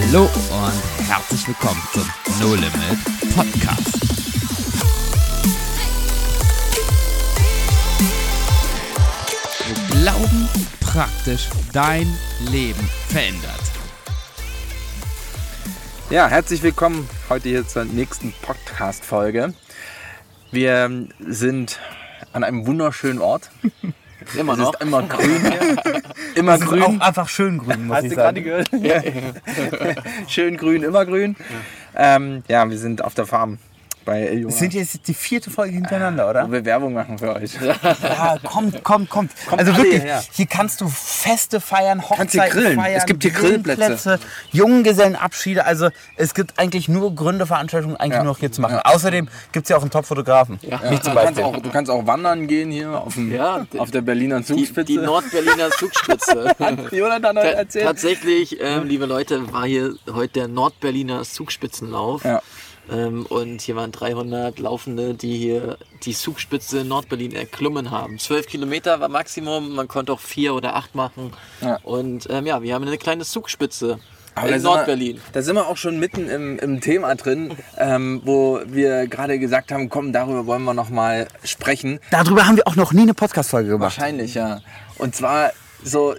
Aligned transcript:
Hallo 0.00 0.24
und 0.24 1.06
herzlich 1.06 1.46
willkommen 1.48 1.82
zum 1.92 2.08
No 2.40 2.54
Limit 2.54 2.74
Podcast. 3.34 4.00
Wo 9.68 9.94
Glauben 9.98 10.48
praktisch 10.80 11.48
dein 11.72 12.06
Leben 12.50 12.88
verändert. 13.08 13.60
Ja, 16.10 16.26
herzlich 16.28 16.62
willkommen 16.62 17.08
heute 17.28 17.50
hier 17.50 17.68
zur 17.68 17.84
nächsten 17.84 18.32
Podcast-Folge. 18.40 19.52
Wir 20.52 21.06
sind 21.20 21.80
an 22.32 22.44
einem 22.44 22.66
wunderschönen 22.66 23.20
Ort. 23.20 23.50
Immer 24.38 24.52
Es 24.54 24.58
noch. 24.58 24.74
ist 24.74 24.82
immer 24.82 25.02
grün 25.02 25.40
hier. 25.40 26.02
Immer 26.34 26.54
Auch 26.54 26.60
grün. 26.60 27.00
einfach 27.02 27.28
schön 27.28 27.58
grün, 27.58 27.86
muss 27.86 27.96
Hast 27.98 28.04
ich 28.04 28.10
du 28.10 28.16
gerade 28.16 28.42
sagen. 28.42 28.44
gehört? 28.44 28.68
Ja. 28.72 29.02
Schön 30.28 30.56
grün, 30.56 30.82
immer 30.82 31.04
grün. 31.04 31.36
Ja. 31.94 32.16
Ähm, 32.16 32.42
ja, 32.48 32.68
wir 32.70 32.78
sind 32.78 33.04
auf 33.04 33.14
der 33.14 33.26
Farm 33.26 33.58
bei 34.04 34.22
El 34.22 34.44
Das 34.44 34.58
sind 34.58 34.74
jetzt 34.74 35.06
die 35.06 35.14
vierte 35.14 35.50
Folge 35.50 35.74
hintereinander, 35.74 36.28
oder? 36.28 36.46
wo 36.48 36.52
wir 36.52 36.64
Werbung 36.64 36.92
machen 36.92 37.18
für 37.18 37.34
euch. 37.34 37.52
Ja, 37.60 38.38
kommt, 38.42 38.82
kommt, 38.84 39.10
kommt. 39.10 39.30
also 39.50 39.72
alle 39.72 39.76
wirklich, 39.82 40.02
hierher. 40.02 40.22
hier 40.32 40.46
kannst 40.46 40.80
du 40.80 40.88
Feste 40.88 41.60
feiern, 41.60 42.02
Kannst 42.06 42.32
hier 42.32 42.42
Hochzeiten 42.42 42.60
grillen. 42.62 42.80
feiern, 42.80 42.96
Es 42.98 43.06
gibt 43.06 43.22
hier 43.22 43.32
Grillplätze. 43.32 44.18
Junggesellenabschiede. 44.50 45.64
Also 45.64 45.88
es 46.16 46.34
gibt 46.34 46.58
eigentlich 46.58 46.88
nur 46.88 47.14
Gründe, 47.14 47.46
Veranstaltungen 47.46 47.96
eigentlich 47.96 48.12
Ja. 48.18 48.24
nur 48.24 48.32
noch 48.32 48.38
hier 48.38 48.50
zu 48.52 48.60
machen. 48.60 48.80
Außerdem 48.82 49.28
gibt 49.52 49.66
es 49.66 49.70
ja 49.70 49.76
auch 49.76 49.82
einen 49.82 49.90
Top-Fotografen. 49.90 50.58
Ja. 50.62 50.78
Mich 50.90 51.00
zum 51.02 51.12
Du 51.14 51.20
kannst, 51.20 51.34
Beispiel. 51.36 51.44
auch, 51.44 51.56
du 51.62 51.70
kannst 51.70 51.90
auch 51.90 52.06
wandern 52.06 52.46
gehen 52.46 52.70
hier 52.70 52.90
auf, 52.90 53.14
dem, 53.14 53.32
Ja, 53.32 53.66
auf 53.78 53.90
der 53.90 54.00
Berliner 54.00 54.40
Die, 54.40 54.46
Zugspitze. 54.46 54.84
die 54.92 54.98
Nordberliner 54.98 55.70
Zugspitze. 55.70 56.52
Jonathan 56.90 57.36
hat 57.36 57.44
Ta- 57.44 57.50
erzählt. 57.50 57.86
Tatsächlich, 57.86 58.58
ähm, 58.60 58.86
liebe 58.86 59.06
Leute, 59.06 59.52
war 59.52 59.66
hier 59.66 59.94
heute 60.12 60.32
der 60.40 60.48
Nordberliner 60.48 61.22
Zugspitzenlauf. 61.22 62.24
Ja. 62.24 62.42
Ähm, 62.92 63.26
und 63.26 63.62
hier 63.62 63.76
waren 63.76 63.92
300 63.92 64.58
Laufende, 64.58 65.14
die 65.14 65.38
hier 65.38 65.78
die 66.02 66.12
Zugspitze 66.12 66.80
in 66.80 66.88
Nordberlin 66.88 67.32
erklommen 67.32 67.90
haben. 67.90 68.18
12 68.18 68.46
Kilometer 68.46 69.00
war 69.00 69.08
Maximum, 69.08 69.74
man 69.74 69.88
konnte 69.88 70.12
auch 70.12 70.20
vier 70.20 70.54
oder 70.54 70.76
acht 70.76 70.94
machen. 70.94 71.32
Ja. 71.60 71.78
Und 71.82 72.28
ähm, 72.30 72.46
ja, 72.46 72.62
wir 72.62 72.74
haben 72.74 72.86
eine 72.86 72.98
kleine 72.98 73.24
Zugspitze 73.24 73.98
Aber 74.34 74.48
in 74.48 74.62
Nordberlin. 74.62 75.20
Da 75.32 75.42
sind 75.42 75.54
wir 75.56 75.66
auch 75.66 75.76
schon 75.76 75.98
mitten 75.98 76.28
im, 76.28 76.58
im 76.58 76.80
Thema 76.80 77.14
drin, 77.14 77.56
ähm, 77.78 78.20
wo 78.24 78.60
wir 78.66 79.06
gerade 79.06 79.38
gesagt 79.38 79.72
haben, 79.72 79.88
komm, 79.88 80.12
darüber 80.12 80.46
wollen 80.46 80.64
wir 80.64 80.74
noch 80.74 80.90
mal 80.90 81.28
sprechen. 81.44 82.00
Darüber 82.10 82.46
haben 82.46 82.56
wir 82.56 82.66
auch 82.66 82.76
noch 82.76 82.92
nie 82.92 83.02
eine 83.02 83.14
Podcast-Folge 83.14 83.70
gemacht. 83.70 83.96
Wahrscheinlich, 83.96 84.34
ja. 84.34 84.60
Und 84.98 85.16
zwar 85.16 85.52
so 85.82 86.14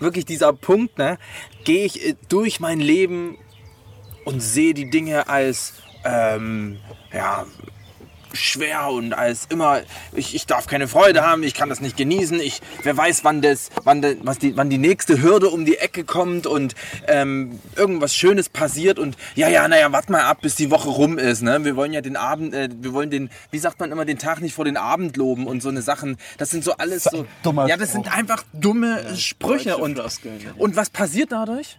wirklich 0.00 0.26
dieser 0.26 0.52
Punkt, 0.52 0.98
ne, 0.98 1.18
gehe 1.64 1.86
ich 1.86 2.06
äh, 2.06 2.14
durch 2.28 2.60
mein 2.60 2.80
Leben 2.80 3.38
und 4.24 4.40
sehe 4.40 4.74
die 4.74 4.90
Dinge 4.90 5.28
als 5.28 5.74
ähm, 6.04 6.78
ja, 7.12 7.46
schwer 8.34 8.88
und 8.88 9.12
als 9.12 9.46
immer, 9.48 9.82
ich, 10.12 10.34
ich 10.34 10.46
darf 10.46 10.66
keine 10.66 10.88
Freude 10.88 11.22
haben, 11.22 11.42
ich 11.42 11.54
kann 11.54 11.68
das 11.68 11.80
nicht 11.80 11.96
genießen, 11.96 12.40
ich, 12.40 12.60
wer 12.82 12.96
weiß, 12.96 13.24
wann, 13.24 13.42
das, 13.42 13.70
wann, 13.84 14.02
de, 14.02 14.18
was 14.22 14.38
die, 14.38 14.56
wann 14.56 14.70
die 14.70 14.78
nächste 14.78 15.22
Hürde 15.22 15.50
um 15.50 15.64
die 15.64 15.76
Ecke 15.76 16.04
kommt 16.04 16.46
und 16.46 16.74
ähm, 17.06 17.60
irgendwas 17.76 18.14
Schönes 18.14 18.48
passiert 18.48 18.98
und 18.98 19.16
ja, 19.34 19.48
ja, 19.48 19.66
naja, 19.68 19.92
warte 19.92 20.12
mal 20.12 20.22
ab, 20.22 20.38
bis 20.42 20.56
die 20.56 20.70
Woche 20.70 20.88
rum 20.88 21.18
ist. 21.18 21.42
Ne? 21.42 21.64
Wir 21.64 21.76
wollen 21.76 21.92
ja 21.92 22.00
den 22.00 22.16
Abend, 22.16 22.54
äh, 22.54 22.68
wir 22.72 22.92
wollen 22.92 23.10
den, 23.10 23.30
wie 23.50 23.58
sagt 23.58 23.80
man 23.80 23.92
immer, 23.92 24.04
den 24.04 24.18
Tag 24.18 24.40
nicht 24.40 24.54
vor 24.54 24.64
den 24.64 24.76
Abend 24.76 25.16
loben 25.16 25.46
und 25.46 25.62
so 25.62 25.68
eine 25.68 25.82
Sachen. 25.82 26.16
Das 26.38 26.50
sind 26.50 26.64
so 26.64 26.72
alles 26.76 27.04
so, 27.04 27.26
dummer 27.42 27.66
ja, 27.68 27.76
das 27.76 27.92
sind 27.92 28.14
einfach 28.14 28.44
dumme 28.52 29.16
Sprüche 29.16 29.70
deutsche 29.70 29.76
und, 29.76 29.98
ja. 29.98 30.50
und 30.56 30.76
was 30.76 30.90
passiert 30.90 31.32
dadurch? 31.32 31.78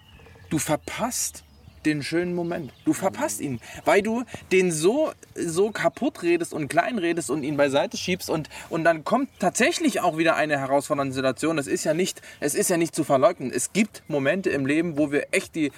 Du 0.49 0.59
verpasst 0.59 1.43
den 1.85 2.03
schönen 2.03 2.33
Moment. 2.33 2.73
Du 2.85 2.93
verpasst 2.93 3.41
ihn, 3.41 3.59
weil 3.85 4.01
du 4.01 4.23
den 4.51 4.71
so, 4.71 5.11
so 5.35 5.71
kaputt 5.71 6.23
redest 6.23 6.53
und 6.53 6.67
klein 6.67 6.97
redest 6.97 7.29
und 7.29 7.43
ihn 7.43 7.57
beiseite 7.57 7.97
schiebst 7.97 8.29
und, 8.29 8.49
und 8.69 8.83
dann 8.83 9.03
kommt 9.03 9.29
tatsächlich 9.39 10.01
auch 10.01 10.17
wieder 10.17 10.35
eine 10.35 10.59
herausfordernde 10.59 11.13
Situation. 11.13 11.57
Das 11.57 11.67
ist 11.67 11.83
ja 11.83 11.93
nicht, 11.93 12.21
es 12.39 12.55
ist 12.55 12.69
ja 12.69 12.77
nicht 12.77 12.95
zu 12.95 13.03
verleugnen. 13.03 13.51
Es 13.51 13.73
gibt 13.73 14.03
Momente 14.07 14.49
im 14.49 14.65
Leben, 14.65 14.97
wo 14.97 15.11
wir 15.11 15.27
echt 15.31 15.55
die 15.55 15.71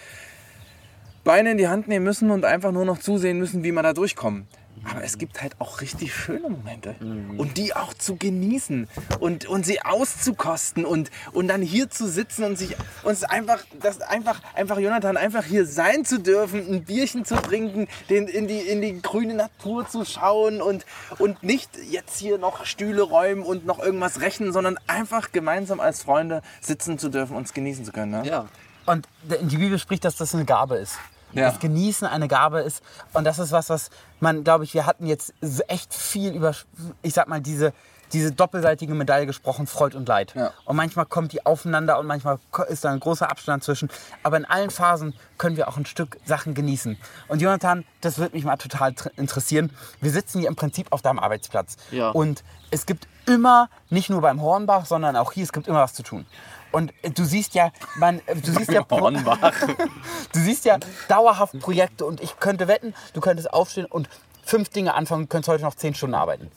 Beine 1.23 1.51
in 1.51 1.57
die 1.57 1.67
Hand 1.67 1.87
nehmen 1.87 2.05
müssen 2.05 2.31
und 2.31 2.45
einfach 2.45 2.71
nur 2.71 2.85
noch 2.85 2.99
zusehen 2.99 3.37
müssen, 3.37 3.63
wie 3.63 3.71
wir 3.71 3.83
da 3.83 3.93
durchkommen. 3.93 4.47
Aber 4.89 5.03
es 5.03 5.17
gibt 5.17 5.41
halt 5.41 5.59
auch 5.59 5.81
richtig 5.81 6.13
schöne 6.13 6.49
Momente. 6.49 6.95
Und 7.37 7.57
die 7.57 7.75
auch 7.75 7.93
zu 7.93 8.15
genießen 8.15 8.87
und, 9.19 9.45
und 9.45 9.65
sie 9.65 9.81
auszukosten 9.81 10.85
und, 10.85 11.11
und 11.33 11.47
dann 11.47 11.61
hier 11.61 11.89
zu 11.89 12.07
sitzen 12.07 12.43
und 12.43 12.57
sich 12.57 12.75
uns 13.03 13.23
einfach, 13.23 13.59
das 13.79 14.01
einfach, 14.01 14.41
einfach, 14.55 14.79
Jonathan, 14.79 15.17
einfach 15.17 15.43
hier 15.43 15.65
sein 15.65 16.05
zu 16.05 16.19
dürfen, 16.19 16.65
ein 16.67 16.83
Bierchen 16.83 17.25
zu 17.25 17.35
trinken, 17.35 17.87
den, 18.09 18.27
in, 18.27 18.47
die, 18.47 18.59
in 18.59 18.81
die 18.81 19.01
grüne 19.01 19.33
Natur 19.33 19.87
zu 19.87 20.05
schauen 20.05 20.61
und, 20.61 20.85
und 21.19 21.43
nicht 21.43 21.69
jetzt 21.89 22.19
hier 22.19 22.37
noch 22.37 22.65
Stühle 22.65 23.01
räumen 23.01 23.43
und 23.43 23.65
noch 23.65 23.79
irgendwas 23.79 24.21
rechnen, 24.21 24.53
sondern 24.53 24.77
einfach 24.87 25.31
gemeinsam 25.31 25.79
als 25.79 26.03
Freunde 26.03 26.41
sitzen 26.61 26.97
zu 26.97 27.09
dürfen 27.09 27.35
und 27.35 27.43
es 27.43 27.53
genießen 27.53 27.85
zu 27.85 27.91
können. 27.91 28.11
Ne? 28.11 28.23
Ja. 28.25 28.47
Und 28.85 29.07
die 29.23 29.57
Bibel 29.57 29.77
spricht, 29.79 30.05
dass 30.05 30.15
das 30.15 30.33
eine 30.33 30.45
Gabe 30.45 30.77
ist. 30.77 30.97
Ja. 31.33 31.49
Das 31.49 31.59
Genießen 31.59 32.07
eine 32.07 32.27
Gabe 32.27 32.61
ist. 32.61 32.81
Und 33.13 33.25
das 33.25 33.39
ist 33.39 33.51
was, 33.51 33.69
was 33.69 33.89
man, 34.19 34.43
glaube 34.43 34.63
ich, 34.63 34.73
wir 34.73 34.85
hatten 34.85 35.05
jetzt 35.07 35.33
echt 35.67 35.93
viel 35.93 36.31
über, 36.33 36.53
ich 37.01 37.13
sag 37.13 37.27
mal, 37.27 37.41
diese, 37.41 37.73
diese 38.13 38.31
doppelseitige 38.31 38.93
Medaille 38.93 39.25
gesprochen, 39.25 39.67
Freud 39.67 39.95
und 39.95 40.07
Leid. 40.07 40.33
Ja. 40.35 40.51
Und 40.65 40.75
manchmal 40.75 41.05
kommt 41.05 41.33
die 41.33 41.45
aufeinander 41.45 41.99
und 41.99 42.07
manchmal 42.07 42.39
ist 42.69 42.85
da 42.85 42.91
ein 42.91 42.99
großer 42.99 43.29
Abstand 43.29 43.63
zwischen. 43.63 43.89
Aber 44.23 44.37
in 44.37 44.45
allen 44.45 44.69
Phasen 44.69 45.13
können 45.37 45.57
wir 45.57 45.67
auch 45.67 45.77
ein 45.77 45.85
Stück 45.85 46.17
Sachen 46.25 46.53
genießen. 46.53 46.97
Und 47.27 47.41
Jonathan, 47.41 47.85
das 48.01 48.17
würde 48.17 48.35
mich 48.35 48.45
mal 48.45 48.57
total 48.57 48.93
interessieren. 49.17 49.71
Wir 50.01 50.11
sitzen 50.11 50.39
hier 50.39 50.47
im 50.47 50.55
Prinzip 50.55 50.87
auf 50.91 51.01
deinem 51.01 51.19
Arbeitsplatz. 51.19 51.75
Ja. 51.91 52.09
Und 52.09 52.43
es 52.71 52.85
gibt 52.85 53.07
immer, 53.25 53.69
nicht 53.89 54.09
nur 54.09 54.21
beim 54.21 54.41
Hornbach, 54.41 54.85
sondern 54.85 55.15
auch 55.15 55.33
hier, 55.33 55.43
es 55.43 55.51
gibt 55.51 55.67
immer 55.67 55.81
was 55.81 55.93
zu 55.93 56.03
tun. 56.03 56.25
Und 56.71 56.93
du 57.15 57.25
siehst 57.25 57.53
ja, 57.55 57.71
man, 57.95 58.21
du 58.27 58.51
siehst 58.51 58.71
ja, 58.71 58.81
Pro- 58.83 59.09
du 59.09 60.39
siehst 60.39 60.65
ja 60.65 60.77
dauerhaft 61.07 61.59
Projekte 61.59 62.05
und 62.05 62.21
ich 62.21 62.39
könnte 62.39 62.67
wetten, 62.67 62.93
du 63.13 63.21
könntest 63.21 63.53
aufstehen 63.53 63.85
und 63.85 64.09
fünf 64.43 64.69
Dinge 64.69 64.93
anfangen, 64.93 65.23
du 65.23 65.27
könntest 65.27 65.49
heute 65.49 65.63
noch 65.63 65.75
zehn 65.75 65.93
Stunden 65.95 66.15
arbeiten. 66.15 66.51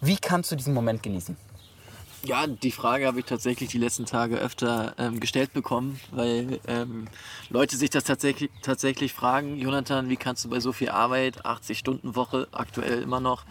Wie 0.00 0.16
kannst 0.16 0.50
du 0.50 0.56
diesen 0.56 0.74
Moment 0.74 1.02
genießen? 1.02 1.36
Ja, 2.24 2.46
die 2.46 2.70
Frage 2.70 3.08
habe 3.08 3.18
ich 3.18 3.26
tatsächlich 3.26 3.70
die 3.70 3.78
letzten 3.78 4.06
Tage 4.06 4.36
öfter 4.36 4.94
ähm, 4.96 5.18
gestellt 5.18 5.52
bekommen, 5.52 5.98
weil 6.12 6.60
ähm, 6.68 7.08
Leute 7.50 7.76
sich 7.76 7.90
das 7.90 8.04
tatsächlich, 8.04 8.48
tatsächlich 8.62 9.12
fragen, 9.12 9.56
Jonathan, 9.58 10.08
wie 10.08 10.16
kannst 10.16 10.44
du 10.44 10.48
bei 10.48 10.60
so 10.60 10.72
viel 10.72 10.90
Arbeit, 10.90 11.44
80 11.44 11.76
Stunden 11.76 12.14
Woche, 12.14 12.46
aktuell 12.52 13.02
immer 13.02 13.18
noch, 13.18 13.44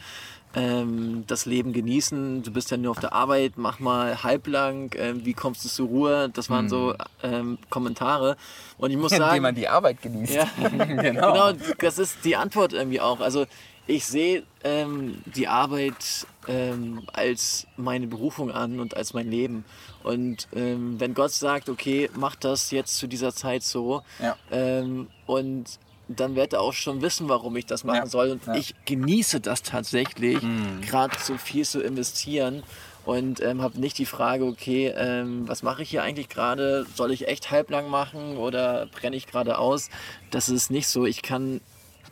ähm, 0.55 1.23
das 1.27 1.45
Leben 1.45 1.73
genießen? 1.73 2.43
Du 2.43 2.51
bist 2.51 2.71
ja 2.71 2.77
nur 2.77 2.91
auf 2.91 2.99
der 2.99 3.13
Arbeit, 3.13 3.53
mach 3.57 3.79
mal 3.79 4.23
halblang, 4.23 4.91
ähm, 4.97 5.25
wie 5.25 5.33
kommst 5.33 5.63
du 5.65 5.69
zur 5.69 5.87
Ruhe? 5.87 6.29
Das 6.33 6.49
waren 6.49 6.69
so 6.69 6.93
ähm, 7.23 7.57
Kommentare. 7.69 8.37
Und 8.77 8.91
ich 8.91 8.97
muss 8.97 9.11
sagen, 9.11 9.23
Indem 9.23 9.43
man 9.43 9.55
die 9.55 9.67
Arbeit 9.67 10.01
genießt. 10.01 10.33
ja, 10.33 10.47
genau. 11.01 11.53
das 11.79 11.97
ist 11.99 12.17
die 12.25 12.35
Antwort 12.35 12.73
irgendwie 12.73 12.99
auch. 13.01 13.19
Also 13.21 13.45
ich 13.87 14.05
sehe 14.05 14.43
ähm, 14.63 15.21
die 15.25 15.47
Arbeit 15.47 16.27
ähm, 16.47 17.01
als 17.13 17.65
meine 17.77 18.07
Berufung 18.07 18.51
an 18.51 18.79
und 18.79 18.95
als 18.95 19.13
mein 19.13 19.29
Leben. 19.29 19.65
Und 20.03 20.47
ähm, 20.55 20.99
wenn 20.99 21.13
Gott 21.13 21.31
sagt, 21.31 21.67
okay, 21.69 22.09
mach 22.15 22.35
das 22.35 22.71
jetzt 22.71 22.97
zu 22.97 23.07
dieser 23.07 23.33
Zeit 23.33 23.63
so, 23.63 24.01
Ja. 24.21 24.35
ähm, 24.51 25.07
und 25.25 25.79
dann 26.19 26.35
wird 26.35 26.53
er 26.53 26.61
auch 26.61 26.73
schon 26.73 27.01
wissen, 27.01 27.29
warum 27.29 27.55
ich 27.55 27.65
das 27.65 27.83
machen 27.83 27.95
Ja. 27.97 28.05
soll. 28.07 28.31
Und 28.31 28.45
Ja. 28.45 28.53
Mhm. 28.53 28.59
ich 28.59 28.75
genieße 28.85 29.39
das 29.39 29.63
tatsächlich, 29.63 30.39
gerade 30.81 31.17
so 31.19 31.37
viel 31.37 31.65
zu 31.65 31.81
investieren. 31.81 32.63
Und 33.03 33.41
ähm, 33.41 33.63
habe 33.63 33.79
nicht 33.79 33.97
die 33.97 34.05
Frage, 34.05 34.45
okay, 34.45 34.93
ähm, 34.95 35.47
was 35.47 35.63
mache 35.63 35.81
ich 35.81 35.89
hier 35.89 36.03
eigentlich 36.03 36.29
gerade? 36.29 36.85
Soll 36.95 37.11
ich 37.11 37.27
echt 37.27 37.49
halblang 37.49 37.89
machen 37.89 38.37
oder 38.37 38.85
brenne 38.87 39.15
ich 39.15 39.25
gerade 39.25 39.57
aus? 39.57 39.89
Das 40.29 40.49
ist 40.49 40.69
nicht 40.69 40.87
so. 40.87 41.07
Ich 41.07 41.23
kann 41.23 41.61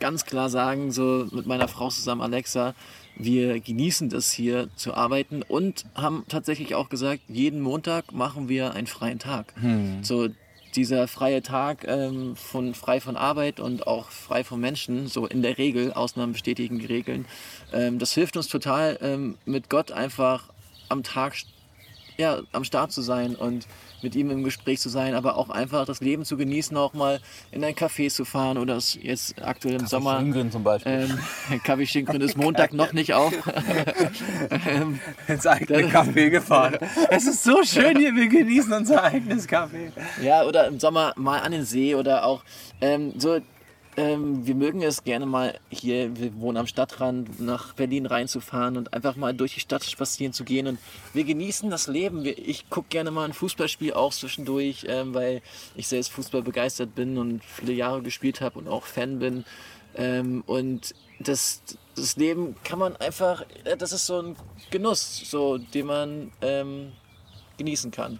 ganz 0.00 0.24
klar 0.24 0.48
sagen, 0.48 0.90
so 0.90 1.28
mit 1.30 1.46
meiner 1.46 1.68
Frau 1.68 1.90
zusammen, 1.90 2.22
Alexa, 2.22 2.74
wir 3.14 3.60
genießen 3.60 4.08
das 4.08 4.32
hier 4.32 4.68
zu 4.74 4.94
arbeiten 4.94 5.42
und 5.42 5.84
haben 5.94 6.24
tatsächlich 6.28 6.74
auch 6.74 6.88
gesagt, 6.88 7.20
jeden 7.28 7.60
Montag 7.60 8.10
machen 8.12 8.48
wir 8.48 8.72
einen 8.74 8.86
freien 8.88 9.18
Tag. 9.20 9.54
So 10.02 10.28
dieser 10.76 11.08
freie 11.08 11.42
Tag 11.42 11.84
ähm, 11.86 12.36
von 12.36 12.74
frei 12.74 13.00
von 13.00 13.16
Arbeit 13.16 13.60
und 13.60 13.86
auch 13.86 14.10
frei 14.10 14.44
von 14.44 14.60
Menschen, 14.60 15.08
so 15.08 15.26
in 15.26 15.42
der 15.42 15.58
Regel, 15.58 15.92
Ausnahmen 15.92 16.32
bestätigen 16.32 16.78
die 16.78 16.86
Regeln, 16.86 17.26
ähm, 17.72 17.98
das 17.98 18.12
hilft 18.12 18.36
uns 18.36 18.48
total, 18.48 18.98
ähm, 19.00 19.36
mit 19.44 19.68
Gott 19.68 19.92
einfach 19.92 20.44
am 20.88 21.02
Tag 21.02 21.34
ja, 22.16 22.40
am 22.52 22.64
Start 22.64 22.92
zu 22.92 23.02
sein 23.02 23.34
und 23.34 23.66
mit 24.02 24.14
ihm 24.14 24.30
im 24.30 24.44
Gespräch 24.44 24.80
zu 24.80 24.88
sein, 24.88 25.14
aber 25.14 25.36
auch 25.36 25.50
einfach 25.50 25.84
das 25.84 26.00
Leben 26.00 26.24
zu 26.24 26.36
genießen, 26.36 26.76
auch 26.76 26.94
mal 26.94 27.20
in 27.50 27.64
ein 27.64 27.74
Café 27.74 28.10
zu 28.10 28.24
fahren 28.24 28.58
oder 28.58 28.76
es 28.76 28.98
jetzt 29.00 29.42
aktuell 29.42 29.80
im 29.80 29.86
Sommer. 29.86 30.18
Schingren 30.18 30.50
zum 30.50 30.62
Beispiel. 30.62 31.08
Ähm, 31.50 31.60
Kaffee 31.64 31.86
Schinkren 31.86 32.20
ist 32.20 32.36
Montag 32.36 32.72
noch 32.72 32.92
nicht 32.92 33.14
auf. 33.14 33.32
ähm, 34.68 35.00
ins 35.28 35.46
eigene 35.46 35.88
Café 35.88 36.30
gefahren. 36.30 36.78
Es 37.10 37.26
ist 37.26 37.42
so 37.42 37.62
schön 37.62 37.98
hier, 37.98 38.14
wir 38.14 38.28
genießen 38.28 38.72
unser 38.72 39.02
eigenes 39.02 39.48
Café. 39.48 39.90
ja, 40.22 40.44
oder 40.44 40.66
im 40.66 40.80
Sommer 40.80 41.12
mal 41.16 41.40
an 41.40 41.52
den 41.52 41.64
See 41.64 41.94
oder 41.94 42.24
auch 42.24 42.42
ähm, 42.80 43.14
so. 43.18 43.40
Ähm, 44.00 44.46
wir 44.46 44.54
mögen 44.54 44.82
es 44.82 45.04
gerne 45.04 45.26
mal 45.26 45.60
hier, 45.68 46.16
wir 46.16 46.34
wohnen 46.40 46.56
am 46.56 46.66
Stadtrand, 46.66 47.38
nach 47.38 47.74
Berlin 47.74 48.06
reinzufahren 48.06 48.78
und 48.78 48.94
einfach 48.94 49.14
mal 49.14 49.34
durch 49.34 49.52
die 49.52 49.60
Stadt 49.60 49.84
spazieren 49.84 50.32
zu 50.32 50.44
gehen. 50.44 50.66
Und 50.66 50.78
wir 51.12 51.24
genießen 51.24 51.68
das 51.68 51.86
Leben. 51.86 52.24
Wir, 52.24 52.38
ich 52.38 52.70
gucke 52.70 52.88
gerne 52.88 53.10
mal 53.10 53.26
ein 53.26 53.34
Fußballspiel 53.34 53.92
auch 53.92 54.14
zwischendurch, 54.14 54.86
ähm, 54.88 55.12
weil 55.12 55.42
ich 55.76 55.86
selbst 55.86 56.12
Fußball 56.12 56.40
begeistert 56.40 56.94
bin 56.94 57.18
und 57.18 57.44
viele 57.44 57.74
Jahre 57.74 58.00
gespielt 58.00 58.40
habe 58.40 58.58
und 58.58 58.68
auch 58.68 58.86
Fan 58.86 59.18
bin. 59.18 59.44
Ähm, 59.94 60.44
und 60.46 60.94
das, 61.18 61.60
das 61.94 62.16
Leben 62.16 62.54
kann 62.64 62.78
man 62.78 62.96
einfach, 62.96 63.44
äh, 63.64 63.76
das 63.76 63.92
ist 63.92 64.06
so 64.06 64.22
ein 64.22 64.36
Genuss, 64.70 65.28
so, 65.28 65.58
den 65.58 65.86
man 65.86 66.32
ähm, 66.40 66.92
genießen 67.58 67.90
kann. 67.90 68.18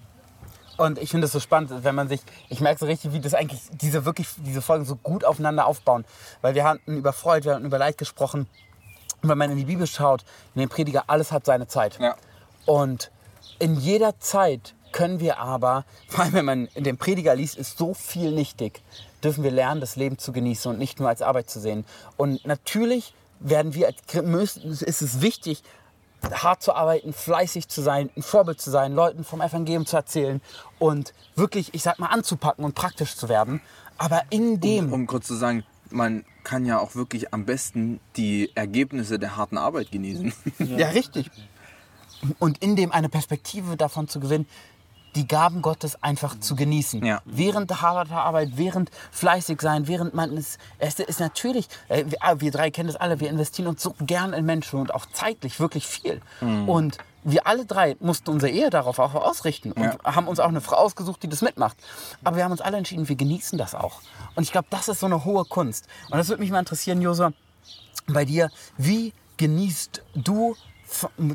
Und 0.80 0.98
ich 0.98 1.10
finde 1.10 1.26
es 1.26 1.32
so 1.32 1.40
spannend, 1.40 1.84
wenn 1.84 1.94
man 1.94 2.08
sich, 2.08 2.22
ich 2.48 2.62
merke 2.62 2.80
so 2.80 2.86
richtig, 2.86 3.12
wie 3.12 3.20
das 3.20 3.34
eigentlich, 3.34 3.60
diese 3.70 4.06
wirklich, 4.06 4.28
diese 4.38 4.62
Folgen 4.62 4.86
so 4.86 4.96
gut 4.96 5.26
aufeinander 5.26 5.66
aufbauen. 5.66 6.06
Weil 6.40 6.54
wir 6.54 6.64
hatten 6.64 6.96
über 6.96 7.12
Freud, 7.12 7.44
wir 7.44 7.52
hatten 7.52 7.66
über 7.66 7.76
Leid 7.76 7.98
gesprochen. 7.98 8.48
Und 9.20 9.28
wenn 9.28 9.36
man 9.36 9.50
in 9.50 9.58
die 9.58 9.66
Bibel 9.66 9.86
schaut, 9.86 10.24
in 10.54 10.60
den 10.60 10.70
Prediger, 10.70 11.04
alles 11.08 11.32
hat 11.32 11.44
seine 11.44 11.68
Zeit. 11.68 11.98
Ja. 12.00 12.16
Und 12.64 13.10
in 13.58 13.74
jeder 13.74 14.18
Zeit 14.20 14.74
können 14.90 15.20
wir 15.20 15.38
aber, 15.38 15.84
vor 16.08 16.24
allem 16.24 16.32
wenn 16.32 16.44
man 16.46 16.66
in 16.68 16.84
dem 16.84 16.96
Prediger 16.96 17.34
liest, 17.34 17.58
ist 17.58 17.76
so 17.76 17.92
viel 17.92 18.32
nichtig, 18.32 18.80
dürfen 19.22 19.44
wir 19.44 19.50
lernen, 19.50 19.82
das 19.82 19.96
Leben 19.96 20.16
zu 20.16 20.32
genießen 20.32 20.72
und 20.72 20.78
nicht 20.78 20.98
nur 20.98 21.10
als 21.10 21.20
Arbeit 21.20 21.50
zu 21.50 21.60
sehen. 21.60 21.84
Und 22.16 22.46
natürlich 22.46 23.12
werden 23.38 23.74
wir, 23.74 23.88
als 23.88 24.56
ist 24.56 25.02
es 25.02 25.20
wichtig, 25.20 25.62
hart 26.22 26.62
zu 26.62 26.74
arbeiten, 26.74 27.12
fleißig 27.12 27.68
zu 27.68 27.82
sein, 27.82 28.10
ein 28.16 28.22
Vorbild 28.22 28.60
zu 28.60 28.70
sein, 28.70 28.94
Leuten 28.94 29.24
vom 29.24 29.40
Evangelium 29.40 29.86
zu 29.86 29.96
erzählen 29.96 30.40
und 30.78 31.14
wirklich, 31.34 31.74
ich 31.74 31.82
sag 31.82 31.98
mal, 31.98 32.08
anzupacken 32.08 32.64
und 32.64 32.74
praktisch 32.74 33.16
zu 33.16 33.28
werden. 33.28 33.60
Aber 33.98 34.22
in 34.30 34.60
dem, 34.60 34.92
Um 34.92 35.06
kurz 35.06 35.26
zu 35.26 35.34
sagen, 35.34 35.64
man 35.90 36.24
kann 36.44 36.64
ja 36.64 36.78
auch 36.78 36.94
wirklich 36.94 37.34
am 37.34 37.44
besten 37.44 38.00
die 38.16 38.50
Ergebnisse 38.54 39.18
der 39.18 39.36
harten 39.36 39.58
Arbeit 39.58 39.90
genießen. 39.90 40.32
Ja, 40.58 40.88
richtig. 40.88 41.30
Und 42.38 42.62
in 42.62 42.76
dem 42.76 42.92
eine 42.92 43.08
Perspektive 43.08 43.76
davon 43.76 44.08
zu 44.08 44.20
gewinnen, 44.20 44.46
die 45.14 45.26
Gaben 45.26 45.62
Gottes 45.62 46.02
einfach 46.02 46.38
zu 46.40 46.54
genießen. 46.56 47.04
Ja. 47.04 47.20
Während 47.24 47.70
der 47.70 47.82
harter 47.82 48.22
Arbeit, 48.22 48.50
während 48.56 48.90
fleißig 49.10 49.60
sein, 49.60 49.88
während 49.88 50.14
man 50.14 50.36
es, 50.36 50.58
es 50.78 50.98
ist 51.00 51.20
natürlich, 51.20 51.68
äh, 51.88 52.04
wir, 52.06 52.18
ah, 52.20 52.34
wir 52.38 52.50
drei 52.50 52.70
kennen 52.70 52.86
das 52.88 52.96
alle, 52.96 53.20
wir 53.20 53.28
investieren 53.28 53.66
uns 53.68 53.82
so 53.82 53.94
gern 54.00 54.32
in 54.32 54.44
Menschen 54.46 54.78
und 54.80 54.94
auch 54.94 55.06
zeitlich 55.12 55.58
wirklich 55.60 55.86
viel. 55.86 56.20
Und 56.40 56.98
wir 57.22 57.46
alle 57.46 57.66
drei 57.66 57.96
mussten 58.00 58.30
unsere 58.30 58.50
Ehe 58.50 58.70
darauf 58.70 58.98
auch 58.98 59.14
ausrichten 59.14 59.72
und 59.72 59.82
Ja. 59.82 59.98
haben 60.04 60.26
uns 60.26 60.40
auch 60.40 60.48
eine 60.48 60.60
Frau 60.62 60.76
ausgesucht, 60.76 61.22
die 61.22 61.28
das 61.28 61.42
mitmacht. 61.42 61.76
Aber 62.24 62.36
wir 62.36 62.44
haben 62.44 62.52
uns 62.52 62.62
alle 62.62 62.78
entschieden, 62.78 63.08
wir 63.08 63.16
genießen 63.16 63.58
das 63.58 63.74
auch. 63.74 64.00
Und 64.36 64.44
ich 64.44 64.52
glaube, 64.52 64.68
das 64.70 64.88
ist 64.88 65.00
so 65.00 65.06
eine 65.06 65.24
hohe 65.24 65.44
Kunst. 65.44 65.86
Und 66.10 66.16
das 66.16 66.28
würde 66.28 66.40
mich 66.40 66.50
mal 66.50 66.60
interessieren, 66.60 67.02
Josua, 67.02 67.32
bei 68.06 68.24
dir, 68.24 68.48
wie 68.78 69.12
genießt 69.36 70.02
du 70.14 70.56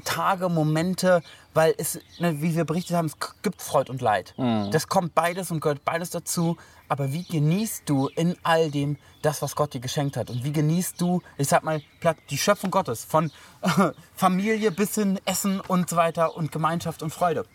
Tage, 0.04 0.50
Momente, 0.50 1.22
weil 1.54 1.74
es, 1.78 2.00
ne, 2.19 2.42
wie 2.42 2.56
wir 2.56 2.66
berichtet 2.66 2.96
haben, 2.98 3.06
es 3.06 3.18
gibt 3.42 3.62
Freud 3.62 3.90
und 3.90 4.02
Leid. 4.02 4.34
Das 4.72 4.88
kommt 4.88 5.16
beides 5.16 5.52
und 5.52 5.62
gehört 5.62 5.86
beides 5.86 6.10
dazu. 6.10 6.57
Aber 6.88 7.12
wie 7.13 7.24
genießt 7.24 7.84
du 7.88 8.10
in 8.10 8.36
all 8.44 8.69
dem 8.69 8.98
das, 9.22 9.42
was 9.42 9.56
Gott 9.56 9.74
dir 9.74 9.80
geschenkt 9.80 10.18
hat? 10.18 10.30
Und 10.30 10.44
wie 10.44 10.52
genießt 10.52 11.00
du, 11.02 11.22
ich 11.38 11.48
sag 11.48 11.63
mal, 11.63 11.81
die 12.30 12.38
Schöpfung 12.38 12.72
Gottes 12.72 13.06
von 13.06 13.31
Familie 14.16 14.72
bis 14.72 14.96
hin 14.96 15.19
Essen 15.25 15.60
und 15.62 15.90
so 15.90 15.96
weiter 15.96 16.36
und 16.36 16.52
Gemeinschaft 16.52 17.02
und 17.02 17.12
Freude? 17.12 17.46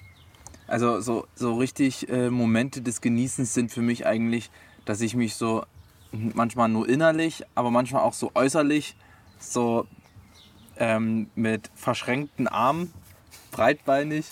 Also 0.67 1.00
so, 1.00 1.26
so 1.35 1.56
richtig 1.56 2.08
äh, 2.08 2.31
Momente 2.31 2.81
des 2.81 3.00
Genießens 3.00 3.55
sind 3.55 3.70
für 3.70 3.82
mich 3.82 4.06
eigentlich, 4.06 4.50
dass 4.85 5.00
ich 5.00 5.14
mich 5.14 5.35
so 5.35 5.64
manchmal 6.12 6.69
nur 6.69 6.88
innerlich, 6.88 7.44
aber 7.55 7.70
manchmal 7.70 8.02
auch 8.02 8.14
so 8.14 8.31
äußerlich 8.35 8.97
so 9.38 9.87
ähm, 10.81 11.31
mit 11.37 11.71
verschränkten 11.77 12.49
Armen, 12.49 12.93
breitbeinig, 13.53 14.27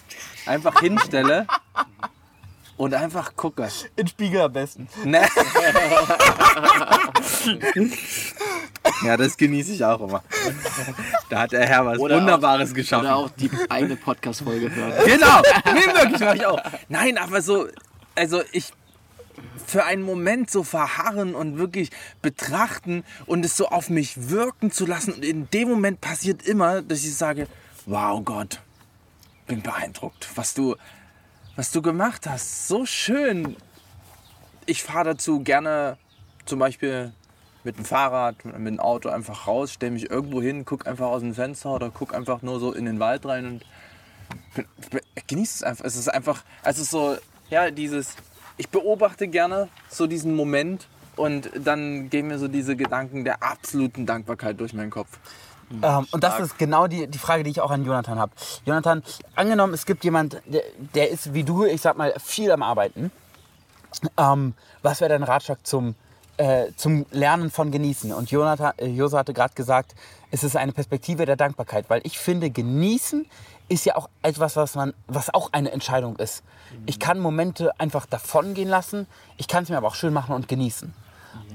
einfach 0.46 0.80
hinstelle 0.80 1.46
und 2.76 2.94
einfach 2.94 3.36
gucke. 3.36 3.68
In 3.96 4.08
Spiegel 4.08 4.40
am 4.40 4.52
besten. 4.52 4.88
Ne? 5.04 5.20
ja, 9.04 9.16
das 9.16 9.36
genieße 9.36 9.72
ich 9.74 9.84
auch 9.84 10.00
immer. 10.00 10.22
Da 11.28 11.40
hat 11.42 11.52
der 11.52 11.66
Herr 11.66 11.84
was 11.84 11.98
Oder 11.98 12.16
Wunderbares 12.16 12.70
auch, 12.70 12.74
geschaffen. 12.74 13.06
Oder 13.06 13.16
auch 13.16 13.30
die 13.30 13.50
eigene 13.68 13.96
Podcast-Folge 13.96 14.74
hören. 14.74 14.94
Genau, 15.04 15.42
nee, 15.74 15.86
wirklich 15.94 16.20
mache 16.20 16.36
ich 16.36 16.46
auch. 16.46 16.62
Nein, 16.88 17.18
aber 17.18 17.42
so, 17.42 17.68
also 18.14 18.42
ich 18.52 18.72
für 19.68 19.84
einen 19.84 20.02
Moment 20.02 20.50
so 20.50 20.62
verharren 20.62 21.34
und 21.34 21.58
wirklich 21.58 21.90
betrachten 22.22 23.04
und 23.26 23.44
es 23.44 23.56
so 23.56 23.68
auf 23.68 23.90
mich 23.90 24.30
wirken 24.30 24.70
zu 24.70 24.86
lassen. 24.86 25.12
Und 25.12 25.24
in 25.24 25.50
dem 25.50 25.68
Moment 25.68 26.00
passiert 26.00 26.42
immer, 26.42 26.80
dass 26.80 27.04
ich 27.04 27.14
sage, 27.14 27.46
wow 27.86 28.24
Gott, 28.24 28.60
bin 29.46 29.60
beeindruckt, 29.62 30.28
was 30.36 30.54
du, 30.54 30.76
was 31.56 31.70
du 31.70 31.82
gemacht 31.82 32.26
hast. 32.26 32.68
So 32.68 32.86
schön. 32.86 33.56
Ich 34.64 34.82
fahre 34.82 35.04
dazu 35.04 35.40
gerne 35.40 35.98
zum 36.46 36.58
Beispiel 36.58 37.12
mit 37.64 37.76
dem 37.76 37.84
Fahrrad, 37.84 38.42
mit 38.44 38.54
dem 38.54 38.80
Auto 38.80 39.10
einfach 39.10 39.46
raus, 39.46 39.72
stelle 39.74 39.92
mich 39.92 40.10
irgendwo 40.10 40.40
hin, 40.40 40.64
guck 40.64 40.86
einfach 40.86 41.08
aus 41.08 41.20
dem 41.20 41.34
Fenster 41.34 41.70
oder 41.74 41.90
guck 41.90 42.14
einfach 42.14 42.40
nur 42.40 42.58
so 42.58 42.72
in 42.72 42.86
den 42.86 43.00
Wald 43.00 43.26
rein 43.26 43.44
und 43.46 43.66
genießt 45.26 45.56
es 45.56 45.62
einfach. 45.62 45.84
Es 45.84 45.96
ist 45.96 46.08
einfach, 46.08 46.42
es 46.62 46.78
ist 46.78 46.90
so, 46.90 47.18
ja, 47.50 47.70
dieses, 47.70 48.14
ich 48.58 48.68
beobachte 48.68 49.28
gerne 49.28 49.68
so 49.88 50.06
diesen 50.06 50.34
Moment 50.34 50.88
und 51.16 51.50
dann 51.54 52.10
gehen 52.10 52.28
mir 52.28 52.38
so 52.38 52.48
diese 52.48 52.76
Gedanken 52.76 53.24
der 53.24 53.42
absoluten 53.42 54.06
Dankbarkeit 54.06 54.60
durch 54.60 54.72
meinen 54.74 54.90
Kopf. 54.90 55.18
Ähm, 55.82 56.06
und 56.12 56.24
das 56.24 56.40
ist 56.40 56.58
genau 56.58 56.86
die, 56.86 57.06
die 57.06 57.18
Frage, 57.18 57.42
die 57.42 57.50
ich 57.50 57.60
auch 57.60 57.70
an 57.70 57.84
Jonathan 57.84 58.18
habe. 58.18 58.32
Jonathan, 58.64 59.02
angenommen, 59.34 59.74
es 59.74 59.84
gibt 59.84 60.04
jemand, 60.04 60.40
der, 60.46 60.62
der 60.94 61.10
ist 61.10 61.34
wie 61.34 61.44
du, 61.44 61.64
ich 61.64 61.80
sag 61.80 61.96
mal, 61.96 62.14
viel 62.22 62.50
am 62.50 62.62
Arbeiten. 62.62 63.10
Ähm, 64.16 64.54
was 64.82 65.00
wäre 65.00 65.10
dein 65.10 65.22
Ratschlag 65.22 65.66
zum, 65.66 65.94
äh, 66.36 66.72
zum 66.76 67.04
Lernen 67.10 67.50
von 67.50 67.70
Genießen? 67.70 68.12
Und 68.12 68.30
Jonathan, 68.30 68.72
äh, 68.78 68.86
Josa 68.86 69.18
hatte 69.18 69.34
gerade 69.34 69.54
gesagt, 69.54 69.94
es 70.30 70.42
ist 70.42 70.56
eine 70.56 70.72
Perspektive 70.72 71.26
der 71.26 71.36
Dankbarkeit, 71.36 71.88
weil 71.88 72.00
ich 72.04 72.18
finde, 72.18 72.50
Genießen 72.50 73.26
ist 73.68 73.84
ja 73.84 73.96
auch 73.96 74.08
etwas, 74.22 74.56
was, 74.56 74.74
man, 74.74 74.94
was 75.06 75.32
auch 75.32 75.52
eine 75.52 75.70
Entscheidung 75.70 76.16
ist. 76.16 76.42
Ich 76.86 76.98
kann 76.98 77.18
Momente 77.18 77.78
einfach 77.78 78.06
davongehen 78.06 78.68
lassen, 78.68 79.06
ich 79.36 79.48
kann 79.48 79.64
es 79.64 79.68
mir 79.68 79.76
aber 79.76 79.88
auch 79.88 79.94
schön 79.94 80.12
machen 80.12 80.34
und 80.34 80.48
genießen. 80.48 80.94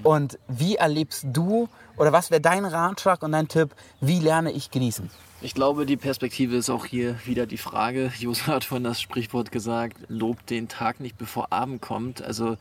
Und 0.04 0.38
wie 0.48 0.76
erlebst 0.76 1.26
du, 1.32 1.70
oder 1.98 2.12
was 2.12 2.32
wäre 2.32 2.42
dein 2.42 2.66
Ratschlag 2.66 3.24
und 3.24 3.32
dein 3.32 3.48
Tipp, 3.48 3.72
wie 4.02 4.20
lerne 4.20 4.52
ich 4.52 4.72
genießen? 4.72 5.10
Ich 5.42 5.54
glaube, 5.54 5.86
die 5.86 5.98
Perspektive 5.98 6.56
ist 6.56 6.70
auch 6.70 6.86
hier 6.86 7.18
wieder 7.26 7.46
die 7.46 7.58
Frage. 7.58 8.14
Josef 8.20 8.48
hat 8.48 8.64
vorhin 8.64 8.86
das 8.86 9.02
Sprichwort 9.02 9.52
gesagt, 9.52 9.98
lobt 10.08 10.50
den 10.50 10.70
Tag 10.70 11.02
nicht, 11.02 11.18
bevor 11.18 11.52
Abend 11.52 11.82
kommt. 11.82 12.22
Also 12.22 12.56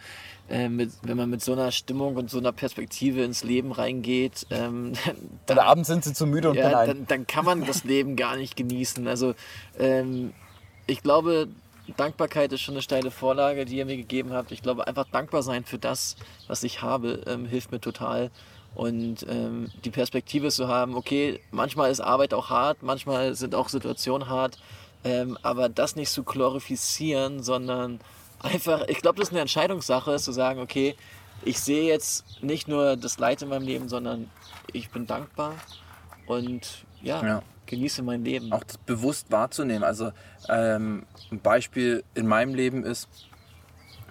äh, 0.51 0.69
mit, 0.69 0.91
wenn 1.03 1.17
man 1.17 1.31
mit 1.31 1.43
so 1.43 1.53
einer 1.53 1.71
Stimmung 1.71 2.17
und 2.17 2.29
so 2.29 2.39
einer 2.39 2.51
Perspektive 2.51 3.23
ins 3.23 3.45
Leben 3.45 3.71
reingeht, 3.71 4.47
ähm, 4.51 4.95
dann, 5.47 5.59
Oder 5.59 5.67
abends 5.67 5.89
sind 5.89 6.03
sie 6.03 6.13
zu 6.13 6.27
müde 6.27 6.51
und 6.51 6.57
ja, 6.57 6.85
dann, 6.85 7.07
dann 7.07 7.27
kann 7.27 7.45
man 7.45 7.65
das 7.65 7.85
Leben 7.85 8.17
gar 8.17 8.37
nicht 8.37 8.57
genießen. 8.57 9.07
Also 9.07 9.35
ähm, 9.79 10.33
ich 10.89 11.03
glaube, 11.03 11.49
Dankbarkeit 11.97 12.53
ist 12.53 12.63
schon 12.63 12.75
eine 12.75 12.83
steile 12.83 13.13
Vorlage, 13.13 13.65
die 13.65 13.77
ihr 13.77 13.87
mir 13.87 13.97
gegeben 13.97 14.33
habt. 14.33 14.51
Ich 14.51 14.63
glaube, 14.63 14.87
einfach 14.89 15.07
dankbar 15.11 15.43
sein 15.45 15.65
für 15.65 15.79
das, 15.79 16.17
was 16.49 16.65
ich 16.65 16.83
habe, 16.83 17.23
ähm, 17.27 17.47
hilft 17.47 17.71
mir 17.71 17.81
total. 17.81 18.31
Und 18.75 19.27
ähm, 19.29 19.71
die 19.85 19.91
Perspektive 19.91 20.49
zu 20.51 20.67
haben, 20.69 20.95
okay, 20.97 21.41
manchmal 21.51 21.91
ist 21.91 22.01
Arbeit 22.01 22.33
auch 22.33 22.49
hart, 22.49 22.83
manchmal 22.83 23.35
sind 23.35 23.55
auch 23.55 23.69
Situationen 23.69 24.29
hart, 24.29 24.59
ähm, 25.05 25.37
aber 25.43 25.69
das 25.69 25.95
nicht 25.95 26.11
zu 26.11 26.23
glorifizieren, 26.23 27.43
sondern 27.43 28.01
einfach, 28.41 28.87
ich 28.89 28.99
glaube, 29.03 29.19
das 29.19 29.29
ist 29.29 29.33
eine 29.33 29.41
Entscheidungssache, 29.43 30.17
zu 30.17 30.33
sagen, 30.33 30.61
okay, 30.61 30.97
ich 31.45 31.61
sehe 31.61 31.85
jetzt 31.85 32.43
nicht 32.43 32.69
nur 32.69 32.97
das 32.97 33.19
Leid 33.19 33.43
in 33.43 33.49
meinem 33.49 33.67
Leben, 33.67 33.89
sondern 33.89 34.31
ich 34.73 34.91
bin 34.91 35.07
dankbar 35.07 35.55
und 36.27 36.85
ja, 37.03 37.23
Ja. 37.25 37.43
genieße 37.67 38.03
mein 38.03 38.25
Leben. 38.25 38.53
Auch 38.53 38.65
das 38.65 38.79
bewusst 38.79 39.31
wahrzunehmen. 39.31 39.83
Also 39.85 40.13
ähm, 40.49 41.05
ein 41.31 41.41
Beispiel 41.41 42.05
in 42.15 42.27
meinem 42.27 42.55
Leben 42.55 42.85
ist, 42.85 43.09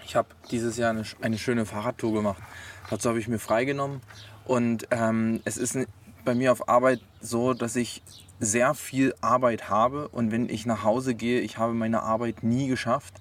ich 0.05 0.15
habe 0.15 0.27
dieses 0.51 0.77
Jahr 0.77 0.89
eine, 0.91 1.03
eine 1.21 1.37
schöne 1.37 1.65
Fahrradtour 1.65 2.13
gemacht. 2.13 2.41
Dazu 2.89 3.07
habe 3.09 3.19
ich 3.19 3.27
mir 3.29 3.39
freigenommen. 3.39 4.01
Und 4.45 4.87
ähm, 4.91 5.41
es 5.45 5.57
ist 5.57 5.77
bei 6.25 6.35
mir 6.35 6.51
auf 6.51 6.69
Arbeit 6.69 7.01
so, 7.21 7.53
dass 7.53 7.75
ich 7.75 8.01
sehr 8.39 8.73
viel 8.73 9.13
Arbeit 9.21 9.69
habe 9.69 10.07
und 10.07 10.31
wenn 10.31 10.49
ich 10.49 10.65
nach 10.65 10.83
Hause 10.83 11.13
gehe, 11.13 11.41
ich 11.41 11.57
habe 11.57 11.73
meine 11.73 12.01
Arbeit 12.01 12.43
nie 12.43 12.67
geschafft. 12.67 13.13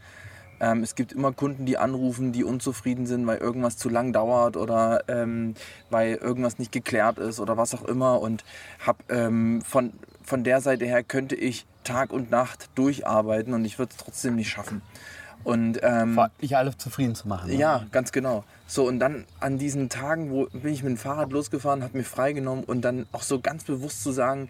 Ähm, 0.61 0.83
es 0.83 0.95
gibt 0.95 1.13
immer 1.13 1.33
Kunden, 1.33 1.67
die 1.67 1.79
anrufen, 1.79 2.33
die 2.33 2.45
unzufrieden 2.45 3.07
sind, 3.07 3.27
weil 3.27 3.39
irgendwas 3.39 3.77
zu 3.77 3.89
lang 3.89 4.13
dauert 4.13 4.57
oder 4.57 5.05
ähm, 5.09 5.55
weil 5.91 6.15
irgendwas 6.15 6.59
nicht 6.59 6.73
geklärt 6.73 7.19
ist 7.19 7.39
oder 7.39 7.57
was 7.57 7.75
auch 7.75 7.85
immer. 7.85 8.21
Und 8.21 8.45
hab, 8.87 9.11
ähm, 9.11 9.63
von, 9.63 9.93
von 10.23 10.45
der 10.45 10.61
Seite 10.61 10.87
her 10.87 11.03
könnte 11.03 11.35
ich 11.35 11.67
Tag 11.85 12.13
und 12.13 12.31
Nacht 12.31 12.71
durcharbeiten 12.75 13.55
und 13.55 13.65
ich 13.65 13.79
würde 13.79 13.93
es 13.97 14.03
trotzdem 14.03 14.37
nicht 14.37 14.51
schaffen. 14.51 14.83
Und 15.43 15.81
ähm, 15.83 16.21
Nicht 16.41 16.57
alle 16.57 16.77
zufrieden 16.77 17.15
zu 17.15 17.27
machen. 17.29 17.51
ne? 17.51 17.57
ja, 17.57 17.87
ganz 17.93 18.13
genau. 18.13 18.45
So, 18.67 18.87
und 18.87 18.99
dann 18.99 19.25
an 19.41 19.59
diesen 19.59 19.89
Tagen, 19.89 20.31
wo 20.31 20.47
bin 20.53 20.73
ich 20.73 20.83
mit 20.83 20.91
dem 20.91 20.97
Fahrrad 20.97 21.33
losgefahren, 21.33 21.83
habe 21.83 21.97
mir 21.97 22.05
freigenommen 22.05 22.65
und 22.65 22.83
dann 22.83 23.07
auch 23.13 23.23
so 23.23 23.41
ganz 23.41 23.65
bewusst 23.65 24.03
zu 24.03 24.13
sagen, 24.13 24.49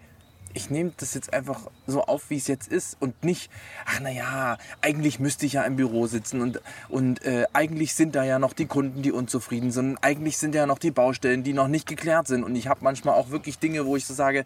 ich 0.53 0.69
nehme 0.69 0.91
das 0.97 1.13
jetzt 1.13 1.33
einfach 1.33 1.61
so 1.87 2.03
auf, 2.03 2.29
wie 2.29 2.37
es 2.37 2.47
jetzt 2.47 2.71
ist 2.71 2.97
und 2.99 3.23
nicht, 3.23 3.51
ach 3.85 3.99
naja, 3.99 4.57
eigentlich 4.81 5.19
müsste 5.19 5.45
ich 5.45 5.53
ja 5.53 5.63
im 5.63 5.75
Büro 5.75 6.07
sitzen 6.07 6.41
und, 6.41 6.61
und 6.89 7.23
äh, 7.25 7.45
eigentlich 7.53 7.95
sind 7.95 8.15
da 8.15 8.23
ja 8.23 8.39
noch 8.39 8.53
die 8.53 8.65
Kunden, 8.65 9.01
die 9.01 9.11
unzufrieden 9.11 9.71
sind, 9.71 9.97
eigentlich 10.01 10.37
sind 10.37 10.55
ja 10.55 10.65
noch 10.65 10.79
die 10.79 10.91
Baustellen, 10.91 11.43
die 11.43 11.53
noch 11.53 11.67
nicht 11.67 11.87
geklärt 11.87 12.27
sind. 12.27 12.43
Und 12.43 12.55
ich 12.55 12.67
habe 12.67 12.81
manchmal 12.83 13.15
auch 13.15 13.29
wirklich 13.29 13.59
Dinge, 13.59 13.85
wo 13.85 13.95
ich 13.95 14.05
so 14.05 14.13
sage, 14.13 14.45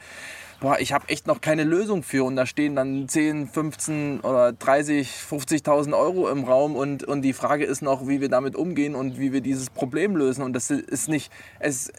boah, 0.60 0.80
ich 0.80 0.94
habe 0.94 1.10
echt 1.10 1.28
noch 1.28 1.42
keine 1.42 1.64
Lösung 1.64 2.04
für. 2.04 2.24
Und 2.26 2.36
da 2.36 2.46
stehen 2.46 2.76
dann 2.76 3.08
10, 3.08 3.48
15 3.48 4.22
oder 4.22 4.54
30, 4.54 5.10
50.000 5.30 5.98
Euro 5.98 6.30
im 6.30 6.44
Raum 6.44 6.76
und, 6.76 7.04
und 7.04 7.22
die 7.22 7.34
Frage 7.34 7.66
ist 7.66 7.82
noch, 7.82 8.08
wie 8.08 8.22
wir 8.22 8.30
damit 8.30 8.56
umgehen 8.56 8.96
und 8.96 9.20
wie 9.20 9.34
wir 9.34 9.42
dieses 9.42 9.70
Problem 9.70 10.16
lösen. 10.16 10.44
Und 10.44 10.54
das 10.54 10.70
ist 10.70 11.10
nicht, 11.10 11.32
es, 11.60 11.92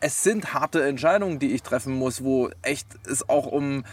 es 0.00 0.22
sind 0.22 0.54
harte 0.54 0.84
Entscheidungen, 0.84 1.38
die 1.38 1.52
ich 1.52 1.62
treffen 1.62 1.94
muss, 1.94 2.22
wo 2.22 2.50
echt 2.62 2.86
es 3.06 3.28
auch 3.28 3.46
um, 3.46 3.84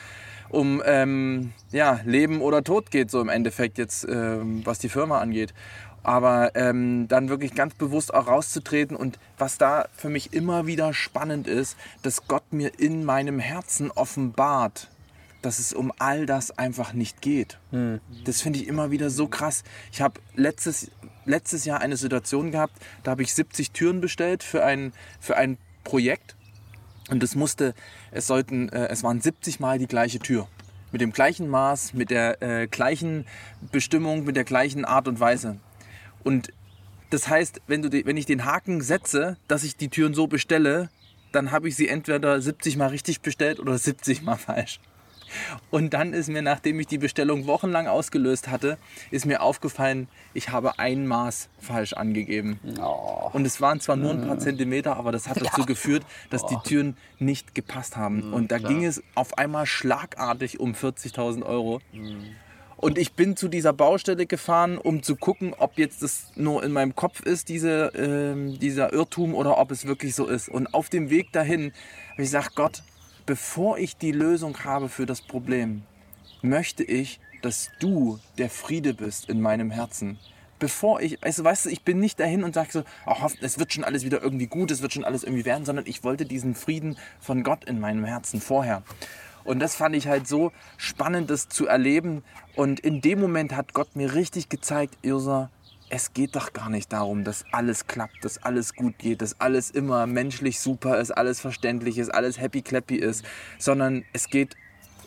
um 0.50 0.82
ähm, 0.86 1.54
ja, 1.72 2.00
Leben 2.06 2.42
oder 2.42 2.64
Tod 2.64 2.92
geht, 2.92 3.10
so 3.10 3.22
im 3.22 3.30
Endeffekt 3.30 3.78
jetzt, 3.78 4.08
ähm, 4.08 4.66
was 4.66 4.80
die 4.80 4.90
Firma 4.90 5.20
angeht. 5.20 5.54
Aber 6.04 6.52
ähm, 6.56 7.08
dann 7.08 7.30
wirklich 7.30 7.56
ganz 7.56 7.76
bewusst 7.76 8.14
auch 8.14 8.28
rauszutreten 8.28 8.98
und 8.98 9.20
was 9.38 9.58
da 9.58 9.88
für 9.96 10.10
mich 10.10 10.34
immer 10.34 10.68
wieder 10.68 10.94
spannend 10.94 11.48
ist, 11.48 11.78
dass 12.02 12.28
Gott 12.28 12.52
mir 12.52 12.78
in 12.78 13.06
meinem 13.06 13.40
Herzen 13.40 13.90
offenbart, 13.90 14.90
dass 15.42 15.60
es 15.60 15.72
um 15.72 15.94
all 16.00 16.26
das 16.26 16.58
einfach 16.58 16.92
nicht 16.92 17.22
geht. 17.22 17.58
Das 18.26 18.42
finde 18.42 18.60
ich 18.60 18.68
immer 18.68 18.92
wieder 18.92 19.10
so 19.10 19.28
krass. 19.28 19.64
Ich 19.94 20.02
habe 20.02 20.20
letztes, 20.36 20.92
letztes 21.24 21.64
Jahr 21.64 21.80
eine 21.80 21.96
Situation 21.96 22.52
gehabt, 22.52 22.74
da 23.04 23.12
habe 23.12 23.24
ich 23.24 23.34
70 23.34 23.72
Türen 23.72 24.02
bestellt 24.02 24.44
für 24.44 24.66
ein, 24.66 24.92
für 25.22 25.38
ein 25.38 25.58
Projekt. 25.84 26.36
Und 27.10 27.22
es 27.24 27.36
musste, 27.36 27.74
es 28.12 28.28
sollten, 28.28 28.70
äh, 28.70 28.88
es 28.88 29.04
waren 29.04 29.22
70 29.22 29.60
Mal 29.60 29.78
die 29.80 29.88
gleiche 29.88 30.20
Tür. 30.20 30.48
Mit 30.92 31.02
dem 31.02 31.12
gleichen 31.12 31.50
Maß, 31.50 31.94
mit 31.94 32.12
der 32.12 32.42
äh, 32.42 32.68
gleichen 32.68 33.26
Bestimmung, 33.72 34.26
mit 34.26 34.36
der 34.36 34.44
gleichen 34.44 34.86
Art 34.86 35.08
und 35.08 35.20
Weise. 35.20 35.58
Und 36.24 36.54
das 37.10 37.28
heißt, 37.28 37.62
wenn, 37.68 37.82
du 37.82 38.06
wenn 38.06 38.18
ich 38.18 38.26
den 38.26 38.46
Haken 38.46 38.82
setze, 38.82 39.38
dass 39.48 39.64
ich 39.64 39.76
die 39.76 39.90
Türen 39.90 40.14
so 40.14 40.28
bestelle, 40.28 40.90
dann 41.32 41.52
habe 41.52 41.68
ich 41.68 41.76
sie 41.76 41.88
entweder 41.88 42.40
70 42.40 42.78
Mal 42.78 42.88
richtig 42.88 43.22
bestellt 43.22 43.60
oder 43.60 43.78
70 43.78 44.22
Mal 44.22 44.38
falsch. 44.38 44.80
Und 45.72 45.94
dann 45.94 46.14
ist 46.14 46.30
mir, 46.30 46.42
nachdem 46.42 46.80
ich 46.80 46.88
die 46.88 46.98
Bestellung 46.98 47.48
wochenlang 47.48 47.88
ausgelöst 47.88 48.48
hatte, 48.50 48.78
ist 49.12 49.26
mir 49.26 49.42
aufgefallen, 49.42 50.08
ich 50.34 50.50
habe 50.50 50.80
ein 50.80 51.08
Maß 51.08 51.50
falsch 51.60 51.94
angegeben. 51.94 52.60
Und 53.34 53.46
es 53.46 53.62
waren 53.62 53.80
zwar 53.80 53.96
nur 53.96 54.12
ein 54.12 54.28
paar 54.28 54.40
Zentimeter, 54.40 54.98
aber 54.98 55.12
das 55.12 55.28
hat 55.28 55.42
dazu 55.42 55.66
geführt, 55.66 56.04
dass 56.30 56.46
die 56.46 56.58
Türen 56.64 56.98
nicht 57.20 57.56
gepasst 57.56 57.96
haben. 57.98 58.34
Und 58.34 58.52
da 58.52 58.58
ging 58.58 58.86
es 58.86 59.02
auf 59.16 59.38
einmal 59.38 59.66
schlagartig 59.66 60.60
um 60.60 60.74
40.000 60.74 61.44
Euro. 61.46 61.82
Und 62.78 62.98
ich 62.98 63.14
bin 63.14 63.38
zu 63.38 63.48
dieser 63.48 63.72
Baustelle 63.72 64.26
gefahren, 64.26 64.78
um 64.78 65.04
zu 65.04 65.16
gucken, 65.16 65.54
ob 65.58 65.78
jetzt 65.78 66.04
das 66.04 66.34
nur 66.36 66.64
in 66.66 66.74
meinem 66.74 66.96
Kopf 66.96 67.22
ist, 67.22 67.48
diese, 67.48 67.94
ähm, 67.96 68.60
dieser 68.60 68.92
Irrtum, 68.92 69.36
oder 69.36 69.58
ob 69.58 69.72
es 69.72 69.88
wirklich 69.88 70.16
so 70.16 70.28
ist. 70.28 70.50
Und 70.50 70.74
auf 70.74 70.90
dem 70.90 71.10
Weg 71.10 71.32
dahin 71.32 71.72
habe 72.12 72.24
ich 72.24 72.30
gesagt, 72.30 72.56
Gott, 72.58 72.84
bevor 73.26 73.78
ich 73.78 73.98
die 73.98 74.12
Lösung 74.12 74.64
habe 74.64 74.90
für 74.90 75.06
das 75.06 75.22
Problem, 75.22 75.84
möchte 76.42 76.84
ich, 76.84 77.20
dass 77.42 77.72
du 77.80 78.20
der 78.38 78.50
Friede 78.50 78.94
bist 78.94 79.30
in 79.30 79.42
meinem 79.42 79.72
Herzen. 79.72 80.18
Bevor 80.60 81.02
ich, 81.02 81.22
also 81.24 81.44
weißt 81.44 81.66
du, 81.66 81.70
ich 81.70 81.84
bin 81.84 82.00
nicht 82.00 82.20
dahin 82.20 82.44
und 82.44 82.54
sage 82.54 82.70
so, 82.72 82.84
oh, 83.06 83.28
es 83.42 83.60
wird 83.60 83.74
schon 83.74 83.84
alles 83.84 84.06
wieder 84.06 84.22
irgendwie 84.22 84.48
gut, 84.48 84.72
es 84.72 84.82
wird 84.82 84.94
schon 84.94 85.04
alles 85.04 85.24
irgendwie 85.24 85.46
werden, 85.46 85.66
sondern 85.66 85.86
ich 85.86 86.04
wollte 86.04 86.26
diesen 86.26 86.56
Frieden 86.56 86.98
von 87.20 87.44
Gott 87.44 87.66
in 87.66 87.80
meinem 87.80 88.06
Herzen 88.06 88.40
vorher. 88.40 88.84
Und 89.44 89.60
das 89.60 89.76
fand 89.76 89.96
ich 89.96 90.08
halt 90.08 90.26
so 90.26 90.54
spannend, 90.78 91.30
das 91.30 91.50
zu 91.50 91.68
erleben. 91.68 92.24
Und 92.56 92.80
in 92.80 93.02
dem 93.02 93.20
Moment 93.20 93.56
hat 93.56 93.74
Gott 93.74 93.96
mir 93.96 94.14
richtig 94.14 94.48
gezeigt, 94.48 94.98
Irsa, 95.02 95.50
es 95.96 96.12
geht 96.12 96.36
doch 96.36 96.54
gar 96.54 96.72
nicht 96.72 96.92
darum, 96.92 97.24
dass 97.24 97.46
alles 97.52 97.86
klappt, 97.86 98.26
dass 98.26 98.42
alles 98.42 98.74
gut 98.74 98.98
geht, 98.98 99.22
dass 99.22 99.40
alles 99.40 99.70
immer 99.70 100.08
menschlich 100.08 100.60
super 100.60 101.00
ist, 101.00 101.12
alles 101.12 101.40
verständlich 101.40 102.00
ist, 102.00 102.10
alles 102.10 102.40
happy 102.40 102.64
clappy 102.64 102.96
ist, 102.96 103.24
sondern 103.60 104.04
es 104.12 104.28
geht 104.30 104.58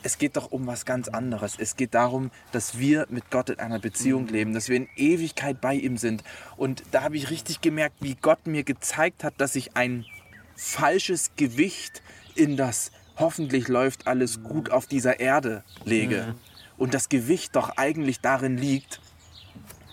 es 0.04 0.18
geht 0.18 0.36
doch 0.36 0.52
um 0.52 0.68
was 0.68 0.84
ganz 0.84 1.08
anderes. 1.08 1.56
Es 1.58 1.74
geht 1.74 1.94
darum, 1.94 2.30
dass 2.52 2.78
wir 2.78 3.06
mit 3.10 3.32
Gott 3.32 3.50
in 3.50 3.58
einer 3.58 3.80
Beziehung 3.80 4.28
leben, 4.28 4.54
dass 4.54 4.68
wir 4.68 4.76
in 4.76 4.88
Ewigkeit 4.94 5.60
bei 5.60 5.74
ihm 5.74 5.96
sind. 5.96 6.22
Und 6.56 6.84
da 6.92 7.02
habe 7.02 7.16
ich 7.16 7.30
richtig 7.30 7.60
gemerkt, 7.60 7.96
wie 7.98 8.14
Gott 8.14 8.46
mir 8.46 8.62
gezeigt 8.62 9.24
hat, 9.24 9.34
dass 9.38 9.56
ich 9.56 9.76
ein 9.76 10.06
falsches 10.54 11.32
Gewicht 11.34 12.00
in 12.36 12.56
das 12.56 12.92
hoffentlich 13.16 13.66
läuft 13.66 14.06
alles 14.06 14.44
gut 14.44 14.70
auf 14.70 14.86
dieser 14.86 15.18
Erde 15.18 15.64
lege. 15.84 16.36
Und 16.76 16.94
das 16.94 17.08
Gewicht 17.08 17.56
doch 17.56 17.70
eigentlich 17.76 18.20
darin 18.20 18.56
liegt, 18.56 19.00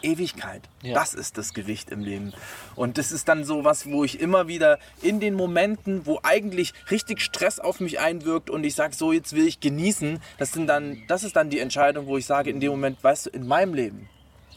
Ewigkeit. 0.03 0.61
Ja. 0.81 0.93
Das 0.93 1.13
ist 1.13 1.37
das 1.37 1.53
Gewicht 1.53 1.89
im 1.89 2.01
Leben. 2.01 2.33
Und 2.75 2.97
das 2.97 3.11
ist 3.11 3.27
dann 3.27 3.43
so 3.43 3.63
was, 3.63 3.85
wo 3.89 4.03
ich 4.03 4.19
immer 4.19 4.47
wieder 4.47 4.79
in 5.01 5.19
den 5.19 5.33
Momenten, 5.33 6.05
wo 6.05 6.19
eigentlich 6.23 6.73
richtig 6.91 7.21
Stress 7.21 7.59
auf 7.59 7.79
mich 7.79 7.99
einwirkt 7.99 8.49
und 8.49 8.63
ich 8.63 8.75
sage, 8.75 8.95
so 8.95 9.11
jetzt 9.11 9.33
will 9.33 9.47
ich 9.47 9.59
genießen, 9.59 10.19
das, 10.37 10.51
sind 10.51 10.67
dann, 10.67 11.01
das 11.07 11.23
ist 11.23 11.35
dann 11.35 11.49
die 11.49 11.59
Entscheidung, 11.59 12.07
wo 12.07 12.17
ich 12.17 12.25
sage, 12.25 12.49
in 12.49 12.59
dem 12.59 12.71
Moment, 12.71 13.03
weißt 13.03 13.27
du, 13.27 13.29
in 13.31 13.47
meinem 13.47 13.73
Leben 13.73 14.09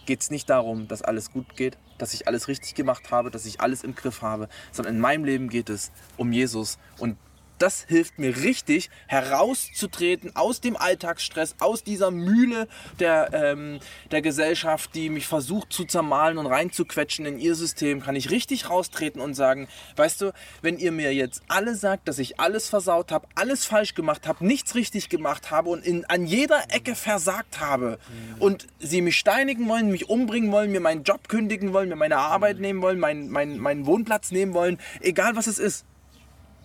geht 0.06 0.20
es 0.20 0.30
nicht 0.30 0.48
darum, 0.48 0.88
dass 0.88 1.02
alles 1.02 1.32
gut 1.32 1.56
geht, 1.56 1.76
dass 1.98 2.14
ich 2.14 2.28
alles 2.28 2.48
richtig 2.48 2.74
gemacht 2.74 3.10
habe, 3.10 3.30
dass 3.30 3.46
ich 3.46 3.60
alles 3.60 3.84
im 3.84 3.94
Griff 3.94 4.22
habe, 4.22 4.48
sondern 4.72 4.94
in 4.94 5.00
meinem 5.00 5.24
Leben 5.24 5.48
geht 5.48 5.68
es 5.68 5.90
um 6.16 6.32
Jesus. 6.32 6.78
Und 6.98 7.16
das 7.58 7.84
hilft 7.88 8.18
mir 8.18 8.36
richtig, 8.36 8.90
herauszutreten 9.06 10.34
aus 10.36 10.60
dem 10.60 10.76
Alltagsstress, 10.76 11.56
aus 11.58 11.82
dieser 11.82 12.10
Mühle 12.10 12.68
der, 12.98 13.30
ähm, 13.32 13.80
der 14.10 14.22
Gesellschaft, 14.22 14.94
die 14.94 15.08
mich 15.08 15.26
versucht 15.26 15.72
zu 15.72 15.84
zermahlen 15.84 16.38
und 16.38 16.46
reinzuquetschen 16.46 17.26
in 17.26 17.38
ihr 17.38 17.54
System, 17.54 18.02
kann 18.02 18.16
ich 18.16 18.30
richtig 18.30 18.70
raustreten 18.70 19.20
und 19.20 19.34
sagen, 19.34 19.68
weißt 19.96 20.20
du, 20.20 20.32
wenn 20.62 20.78
ihr 20.78 20.92
mir 20.92 21.14
jetzt 21.14 21.42
alle 21.48 21.74
sagt, 21.74 22.08
dass 22.08 22.18
ich 22.18 22.38
alles 22.40 22.68
versaut 22.68 23.12
habe, 23.12 23.26
alles 23.34 23.64
falsch 23.64 23.94
gemacht 23.94 24.26
habe, 24.26 24.46
nichts 24.46 24.74
richtig 24.74 25.08
gemacht 25.08 25.50
habe 25.50 25.70
und 25.70 25.84
in, 25.84 26.04
an 26.06 26.26
jeder 26.26 26.64
Ecke 26.70 26.94
versagt 26.94 27.60
habe 27.60 27.98
und 28.38 28.66
sie 28.78 29.00
mich 29.00 29.16
steinigen 29.16 29.68
wollen, 29.68 29.90
mich 29.90 30.08
umbringen 30.08 30.52
wollen, 30.52 30.72
mir 30.72 30.80
meinen 30.80 31.04
Job 31.04 31.28
kündigen 31.28 31.72
wollen, 31.72 31.88
mir 31.88 31.96
meine 31.96 32.18
Arbeit 32.18 32.58
nehmen 32.58 32.82
wollen, 32.82 32.98
meinen, 32.98 33.28
meinen, 33.28 33.58
meinen 33.58 33.86
Wohnplatz 33.86 34.30
nehmen 34.30 34.54
wollen, 34.54 34.78
egal 35.00 35.36
was 35.36 35.46
es 35.46 35.58
ist, 35.58 35.84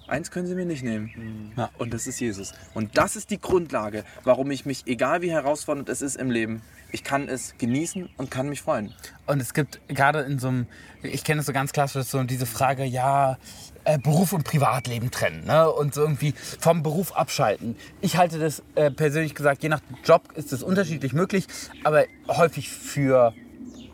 Eins 0.07 0.31
können 0.31 0.47
sie 0.47 0.55
mir 0.55 0.65
nicht 0.65 0.83
nehmen. 0.83 1.53
Ja. 1.55 1.69
Und 1.77 1.93
das 1.93 2.07
ist 2.07 2.19
Jesus. 2.19 2.53
Und 2.73 2.97
das 2.97 3.15
ist 3.15 3.29
die 3.29 3.39
Grundlage, 3.39 4.03
warum 4.23 4.51
ich 4.51 4.65
mich, 4.65 4.83
egal 4.87 5.21
wie 5.21 5.31
herausfordernd 5.31 5.89
es 5.89 6.01
ist 6.01 6.15
im 6.15 6.29
Leben, 6.29 6.61
ich 6.91 7.03
kann 7.03 7.29
es 7.29 7.55
genießen 7.57 8.09
und 8.17 8.29
kann 8.29 8.49
mich 8.49 8.61
freuen. 8.61 8.93
Und 9.25 9.41
es 9.41 9.53
gibt 9.53 9.79
gerade 9.87 10.21
in 10.21 10.39
so 10.39 10.49
einem, 10.49 10.67
ich 11.03 11.23
kenne 11.23 11.39
es 11.39 11.45
so 11.45 11.53
ganz 11.53 11.71
klassisch, 11.71 12.07
so 12.07 12.23
diese 12.23 12.45
Frage, 12.45 12.83
ja, 12.83 13.37
äh, 13.83 13.97
Beruf 13.97 14.33
und 14.33 14.43
Privatleben 14.43 15.11
trennen 15.11 15.45
ne? 15.45 15.69
und 15.69 15.93
so 15.93 16.01
irgendwie 16.01 16.33
vom 16.59 16.83
Beruf 16.83 17.13
abschalten. 17.15 17.75
Ich 18.01 18.17
halte 18.17 18.37
das 18.37 18.61
äh, 18.75 18.91
persönlich 18.91 19.33
gesagt, 19.33 19.63
je 19.63 19.69
nach 19.69 19.81
Job 20.03 20.23
ist 20.35 20.53
es 20.53 20.61
unterschiedlich 20.63 21.13
möglich, 21.13 21.47
aber 21.83 22.05
häufig 22.27 22.69
für 22.69 23.33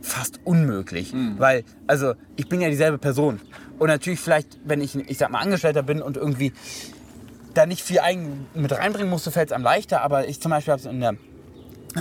fast 0.07 0.39
unmöglich, 0.43 1.13
weil 1.37 1.63
also 1.85 2.13
ich 2.35 2.47
bin 2.49 2.61
ja 2.61 2.69
dieselbe 2.69 2.97
Person. 2.97 3.39
Und 3.77 3.87
natürlich 3.87 4.19
vielleicht, 4.19 4.59
wenn 4.65 4.81
ich, 4.81 4.95
ich 4.95 5.17
sag 5.17 5.29
mal 5.29 5.39
Angestellter 5.39 5.83
bin 5.83 6.01
und 6.01 6.17
irgendwie 6.17 6.53
da 7.53 7.65
nicht 7.65 7.81
viel 7.83 7.99
eigen 7.99 8.47
mit 8.53 8.71
reinbringen 8.71 9.09
musste, 9.09 9.31
fällt 9.31 9.49
es 9.49 9.53
einem 9.53 9.63
leichter, 9.63 10.01
aber 10.01 10.27
ich 10.27 10.41
zum 10.41 10.51
Beispiel 10.51 10.71
habe 10.73 10.79
es 10.79 10.85
in 10.87 10.99
der 10.99 11.15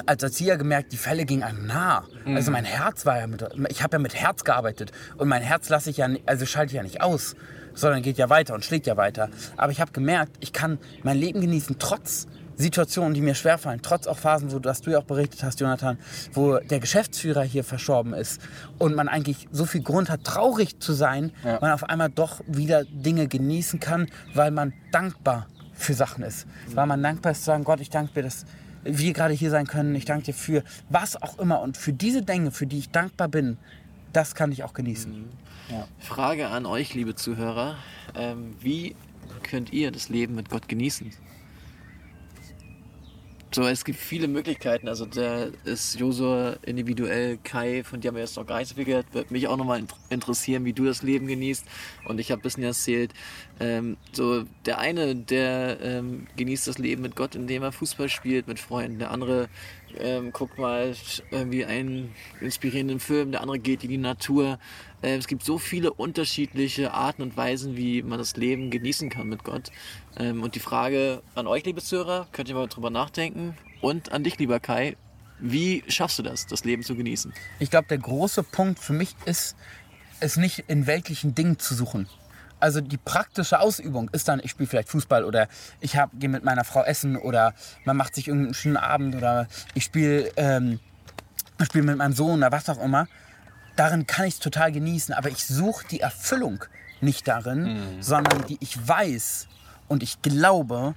als 0.04 0.22
Erzieher 0.22 0.58
gemerkt, 0.58 0.92
die 0.92 0.96
Fälle 0.96 1.25
gingen 1.25 1.42
einem 1.42 1.66
nah. 1.66 2.04
Also 2.26 2.50
mein 2.50 2.64
Herz 2.64 3.06
war 3.06 3.18
ja 3.18 3.26
mit, 3.26 3.46
ich 3.70 3.82
habe 3.82 3.96
ja 3.96 3.98
mit 3.98 4.14
Herz 4.14 4.44
gearbeitet. 4.44 4.92
Und 5.16 5.28
mein 5.28 5.42
Herz 5.42 5.68
lasse 5.70 5.88
ich 5.88 5.96
ja, 5.96 6.08
also 6.26 6.44
schalte 6.44 6.72
ich 6.72 6.76
ja 6.76 6.82
nicht 6.82 7.00
aus, 7.00 7.34
sondern 7.72 8.02
geht 8.02 8.18
ja 8.18 8.28
weiter 8.28 8.52
und 8.54 8.64
schlägt 8.64 8.86
ja 8.86 8.96
weiter. 8.96 9.30
Aber 9.56 9.72
ich 9.72 9.80
habe 9.80 9.92
gemerkt, 9.92 10.32
ich 10.40 10.52
kann 10.52 10.78
mein 11.02 11.16
Leben 11.16 11.40
genießen 11.40 11.76
trotz 11.78 12.26
Situationen, 12.56 13.14
die 13.14 13.20
mir 13.20 13.34
schwerfallen, 13.34 13.80
trotz 13.82 14.06
auch 14.06 14.18
Phasen, 14.18 14.52
wo 14.52 14.58
das 14.58 14.80
du 14.80 14.90
ja 14.90 14.98
auch 14.98 15.04
berichtet 15.04 15.42
hast, 15.42 15.60
Jonathan, 15.60 15.98
wo 16.32 16.58
der 16.58 16.80
Geschäftsführer 16.80 17.42
hier 17.42 17.64
verstorben 17.64 18.14
ist 18.14 18.40
und 18.78 18.94
man 18.94 19.08
eigentlich 19.08 19.48
so 19.52 19.66
viel 19.66 19.82
Grund 19.82 20.08
hat, 20.08 20.25
traurig 20.25 20.80
zu 20.80 20.92
sein, 20.92 21.32
man 21.42 21.72
auf 21.72 21.84
einmal 21.84 22.10
doch 22.10 22.40
wieder 22.46 22.84
Dinge 22.84 23.28
genießen 23.28 23.78
kann, 23.80 24.08
weil 24.34 24.50
man 24.50 24.72
dankbar 24.90 25.46
für 25.75 25.94
Sachen 25.94 26.25
ist. 26.25 26.46
Weil 26.75 26.86
man 26.86 27.02
dankbar 27.02 27.32
ist 27.32 27.40
zu 27.40 27.46
sagen, 27.46 27.64
Gott, 27.64 27.80
ich 27.80 27.90
danke 27.90 28.14
dir, 28.14 28.22
dass 28.22 28.46
wir 28.84 29.12
gerade 29.12 29.34
hier 29.34 29.50
sein 29.50 29.66
können. 29.66 29.94
Ich 29.94 30.04
danke 30.04 30.26
dir 30.26 30.34
für 30.34 30.62
was 30.88 31.20
auch 31.20 31.38
immer. 31.38 31.60
Und 31.60 31.76
für 31.76 31.92
diese 31.92 32.22
Dinge, 32.22 32.50
für 32.50 32.66
die 32.66 32.78
ich 32.78 32.90
dankbar 32.90 33.28
bin, 33.28 33.58
das 34.12 34.34
kann 34.34 34.52
ich 34.52 34.64
auch 34.64 34.72
genießen. 34.72 35.25
Frage 35.98 36.48
an 36.48 36.64
euch, 36.64 36.94
liebe 36.94 37.14
Zuhörer. 37.14 37.76
Ähm, 38.14 38.54
wie 38.60 38.94
könnt 39.42 39.72
ihr 39.72 39.90
das 39.90 40.08
Leben 40.08 40.34
mit 40.34 40.48
Gott 40.48 40.68
genießen? 40.68 41.12
So, 43.52 43.62
es 43.62 43.84
gibt 43.84 43.98
viele 43.98 44.28
Möglichkeiten. 44.28 44.88
Also 44.88 45.06
da 45.06 45.46
ist 45.64 45.98
Josua 45.98 46.56
individuell, 46.62 47.38
Kai, 47.42 47.84
von 47.84 48.00
dir 48.00 48.08
haben 48.08 48.16
wir 48.16 48.22
jetzt 48.22 48.36
noch 48.36 48.46
gar 48.46 48.58
nicht 48.58 48.68
so 48.68 48.74
viel 48.74 48.84
gehört. 48.84 49.06
Würde 49.12 49.32
mich 49.32 49.46
auch 49.48 49.56
nochmal 49.56 49.82
interessieren, 50.10 50.64
wie 50.64 50.72
du 50.72 50.84
das 50.84 51.02
Leben 51.02 51.26
genießt. 51.26 51.64
Und 52.06 52.18
ich 52.18 52.30
habe 52.30 52.40
ein 52.40 52.42
bisschen 52.42 52.64
erzählt, 52.64 53.14
ähm, 53.60 53.96
so 54.12 54.44
der 54.66 54.78
eine, 54.78 55.14
der 55.14 55.78
ähm, 55.80 56.26
genießt 56.36 56.66
das 56.66 56.78
Leben 56.78 57.02
mit 57.02 57.16
Gott, 57.16 57.34
indem 57.34 57.62
er 57.62 57.72
Fußball 57.72 58.08
spielt 58.08 58.48
mit 58.48 58.58
Freunden. 58.58 58.98
Der 58.98 59.10
andere 59.10 59.48
ähm, 60.00 60.32
guckt 60.32 60.58
mal 60.58 60.94
irgendwie 61.30 61.64
einen 61.64 62.14
inspirierenden 62.40 63.00
Film, 63.00 63.32
der 63.32 63.40
andere 63.40 63.58
geht 63.58 63.82
in 63.84 63.90
die 63.90 63.98
Natur. 63.98 64.58
Äh, 65.02 65.16
es 65.16 65.26
gibt 65.26 65.44
so 65.44 65.58
viele 65.58 65.92
unterschiedliche 65.92 66.92
Arten 66.92 67.22
und 67.22 67.36
Weisen, 67.36 67.76
wie 67.76 68.02
man 68.02 68.18
das 68.18 68.36
Leben 68.36 68.70
genießen 68.70 69.10
kann 69.10 69.28
mit 69.28 69.44
Gott. 69.44 69.70
Ähm, 70.18 70.42
und 70.42 70.54
die 70.54 70.60
Frage 70.60 71.22
an 71.34 71.46
euch, 71.46 71.64
liebe 71.64 71.82
Zuhörer, 71.82 72.28
könnt 72.32 72.48
ihr 72.48 72.54
mal 72.54 72.66
drüber 72.66 72.90
nachdenken. 72.90 73.56
Und 73.80 74.12
an 74.12 74.24
dich, 74.24 74.38
lieber 74.38 74.60
Kai, 74.60 74.96
wie 75.38 75.84
schaffst 75.88 76.18
du 76.18 76.22
das, 76.22 76.46
das 76.46 76.64
Leben 76.64 76.82
zu 76.82 76.96
genießen? 76.96 77.32
Ich 77.58 77.70
glaube, 77.70 77.88
der 77.88 77.98
große 77.98 78.42
Punkt 78.42 78.78
für 78.78 78.92
mich 78.92 79.14
ist, 79.26 79.56
es 80.20 80.36
nicht 80.36 80.64
in 80.68 80.86
weltlichen 80.86 81.34
Dingen 81.34 81.58
zu 81.58 81.74
suchen. 81.74 82.08
Also 82.58 82.80
die 82.80 82.96
praktische 82.96 83.60
Ausübung 83.60 84.08
ist 84.12 84.28
dann, 84.28 84.40
ich 84.42 84.52
spiele 84.52 84.68
vielleicht 84.68 84.88
Fußball 84.88 85.25
oder 85.25 85.48
ich 85.80 85.98
gehe 86.14 86.28
mit 86.28 86.44
meiner 86.44 86.64
Frau 86.64 86.82
essen 86.82 87.16
oder 87.16 87.54
man 87.84 87.96
macht 87.96 88.14
sich 88.14 88.28
irgendeinen 88.28 88.54
schönen 88.54 88.78
Abend 88.78 89.14
oder 89.14 89.46
ich 89.75 89.84
spiele 89.84 90.32
ähm, 90.36 90.80
spiel 91.62 91.82
mit 91.82 91.96
meinem 91.96 92.12
Sohn 92.12 92.38
oder 92.38 92.52
was 92.52 92.68
auch 92.68 92.82
immer. 92.82 93.08
Darin 93.76 94.06
kann 94.06 94.26
ich 94.26 94.34
es 94.34 94.40
total 94.40 94.72
genießen, 94.72 95.14
aber 95.14 95.28
ich 95.28 95.44
suche 95.44 95.86
die 95.88 96.00
Erfüllung 96.00 96.64
nicht 97.02 97.28
darin, 97.28 97.66
sondern 98.00 98.46
die 98.46 98.56
ich 98.60 98.88
weiß 98.88 99.48
und 99.88 100.02
ich 100.02 100.22
glaube, 100.22 100.94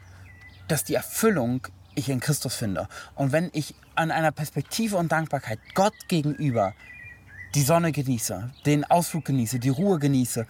dass 0.69 0.85
die 0.85 0.95
Erfüllung 0.95 1.67
ich 1.95 2.09
in 2.09 2.21
Christus 2.21 2.55
finde. 2.55 2.87
Und 3.15 3.33
wenn 3.33 3.49
ich 3.51 3.75
an 3.95 4.11
einer 4.11 4.31
Perspektive 4.31 4.95
und 4.95 5.11
Dankbarkeit 5.11 5.59
Gott 5.75 5.93
gegenüber 6.07 6.73
die 7.55 7.63
Sonne 7.63 7.91
genieße, 7.91 8.51
den 8.65 8.83
Ausflug 8.85 9.25
genieße, 9.25 9.59
die 9.59 9.69
Ruhe 9.69 9.99
genieße. 9.99 10.45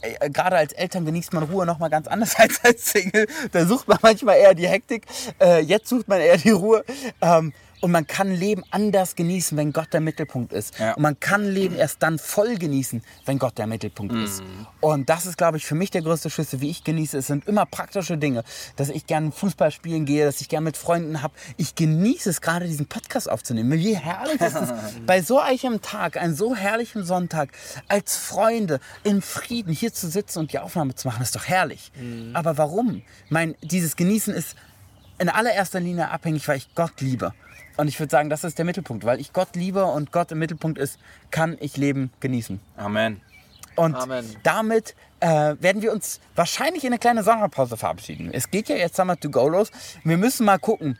Äh, 0.00 0.30
Gerade 0.30 0.56
als 0.56 0.72
Eltern 0.72 1.04
genießt 1.04 1.32
man 1.32 1.44
Ruhe 1.44 1.66
noch 1.66 1.78
mal 1.78 1.88
ganz 1.88 2.06
anders 2.08 2.34
als 2.38 2.64
als 2.64 2.90
Single. 2.90 3.26
Da 3.52 3.66
sucht 3.66 3.88
man 3.88 3.98
manchmal 4.02 4.36
eher 4.38 4.54
die 4.54 4.68
Hektik. 4.68 5.06
Äh, 5.40 5.60
jetzt 5.60 5.88
sucht 5.88 6.08
man 6.08 6.20
eher 6.20 6.38
die 6.38 6.50
Ruhe. 6.50 6.84
Ähm, 7.20 7.52
und 7.80 7.90
man 7.90 8.06
kann 8.06 8.34
Leben 8.34 8.62
anders 8.70 9.14
genießen, 9.16 9.56
wenn 9.56 9.72
Gott 9.72 9.92
der 9.92 10.00
Mittelpunkt 10.00 10.52
ist. 10.52 10.78
Ja. 10.78 10.94
Und 10.94 11.02
man 11.02 11.18
kann 11.20 11.44
Leben 11.44 11.76
erst 11.76 12.02
dann 12.02 12.18
voll 12.18 12.56
genießen, 12.56 13.02
wenn 13.24 13.38
Gott 13.38 13.58
der 13.58 13.66
Mittelpunkt 13.66 14.14
ist. 14.14 14.42
Und 14.80 15.08
das 15.08 15.26
ist, 15.26 15.36
glaube 15.36 15.58
ich, 15.58 15.66
für 15.66 15.74
mich 15.74 15.90
der 15.90 16.02
größte 16.02 16.30
Schlüssel, 16.30 16.60
wie 16.60 16.70
ich 16.70 16.84
genieße. 16.84 17.18
Es 17.18 17.26
sind 17.28 17.46
immer 17.46 17.66
praktische 17.66 18.18
Dinge, 18.18 18.42
dass 18.76 18.88
ich 18.88 19.06
gerne 19.06 19.32
Fußball 19.32 19.70
spielen 19.70 20.04
gehe, 20.06 20.24
dass 20.24 20.40
ich 20.40 20.48
gerne 20.48 20.64
mit 20.64 20.76
Freunden 20.76 21.22
habe. 21.22 21.34
Ich 21.56 21.74
genieße 21.74 22.30
es 22.30 22.40
gerade, 22.40 22.66
diesen 22.66 22.86
Podcast 22.86 23.30
aufzunehmen. 23.30 23.72
Wie 23.72 23.96
herrlich 23.96 24.40
ist 24.40 24.56
es, 24.56 24.72
bei 25.06 25.22
so 25.22 25.38
einem 25.38 25.80
Tag, 25.82 26.16
einem 26.16 26.34
so 26.34 26.54
herrlichen 26.54 27.04
Sonntag, 27.04 27.50
als 27.88 28.16
Freunde 28.16 28.80
in 29.04 29.22
Frieden 29.22 29.72
hier 29.72 29.92
zu 29.92 30.08
sitzen 30.08 30.40
und 30.40 30.52
die 30.52 30.58
Aufnahme 30.58 30.94
zu 30.94 31.08
machen, 31.08 31.22
ist 31.22 31.36
doch 31.36 31.46
herrlich. 31.46 31.92
Aber 32.34 32.58
warum? 32.58 33.02
Mein, 33.28 33.54
dieses 33.62 33.96
Genießen 33.96 34.34
ist 34.34 34.56
in 35.18 35.28
allererster 35.28 35.80
Linie 35.80 36.10
abhängig, 36.10 36.46
weil 36.48 36.58
ich 36.58 36.74
Gott 36.74 37.00
liebe. 37.00 37.32
Und 37.78 37.86
ich 37.86 37.98
würde 38.00 38.10
sagen, 38.10 38.28
das 38.28 38.42
ist 38.42 38.58
der 38.58 38.64
Mittelpunkt. 38.64 39.04
Weil 39.04 39.20
ich 39.20 39.32
Gott 39.32 39.54
liebe 39.54 39.84
und 39.84 40.10
Gott 40.10 40.32
im 40.32 40.40
Mittelpunkt 40.40 40.78
ist, 40.78 40.98
kann 41.30 41.56
ich 41.60 41.76
Leben 41.76 42.12
genießen. 42.20 42.60
Amen. 42.76 43.20
Und 43.76 43.94
Amen. 43.94 44.36
damit 44.42 44.96
äh, 45.20 45.54
werden 45.60 45.80
wir 45.80 45.92
uns 45.92 46.18
wahrscheinlich 46.34 46.82
in 46.82 46.88
eine 46.88 46.98
kleine 46.98 47.22
Sommerpause 47.22 47.76
verabschieden. 47.76 48.30
Es 48.32 48.50
geht 48.50 48.68
ja 48.68 48.74
jetzt 48.74 48.96
Summer 48.96 49.16
to 49.16 49.30
Go 49.30 49.48
los. 49.48 49.70
Wir 50.02 50.18
müssen 50.18 50.44
mal 50.44 50.58
gucken. 50.58 50.98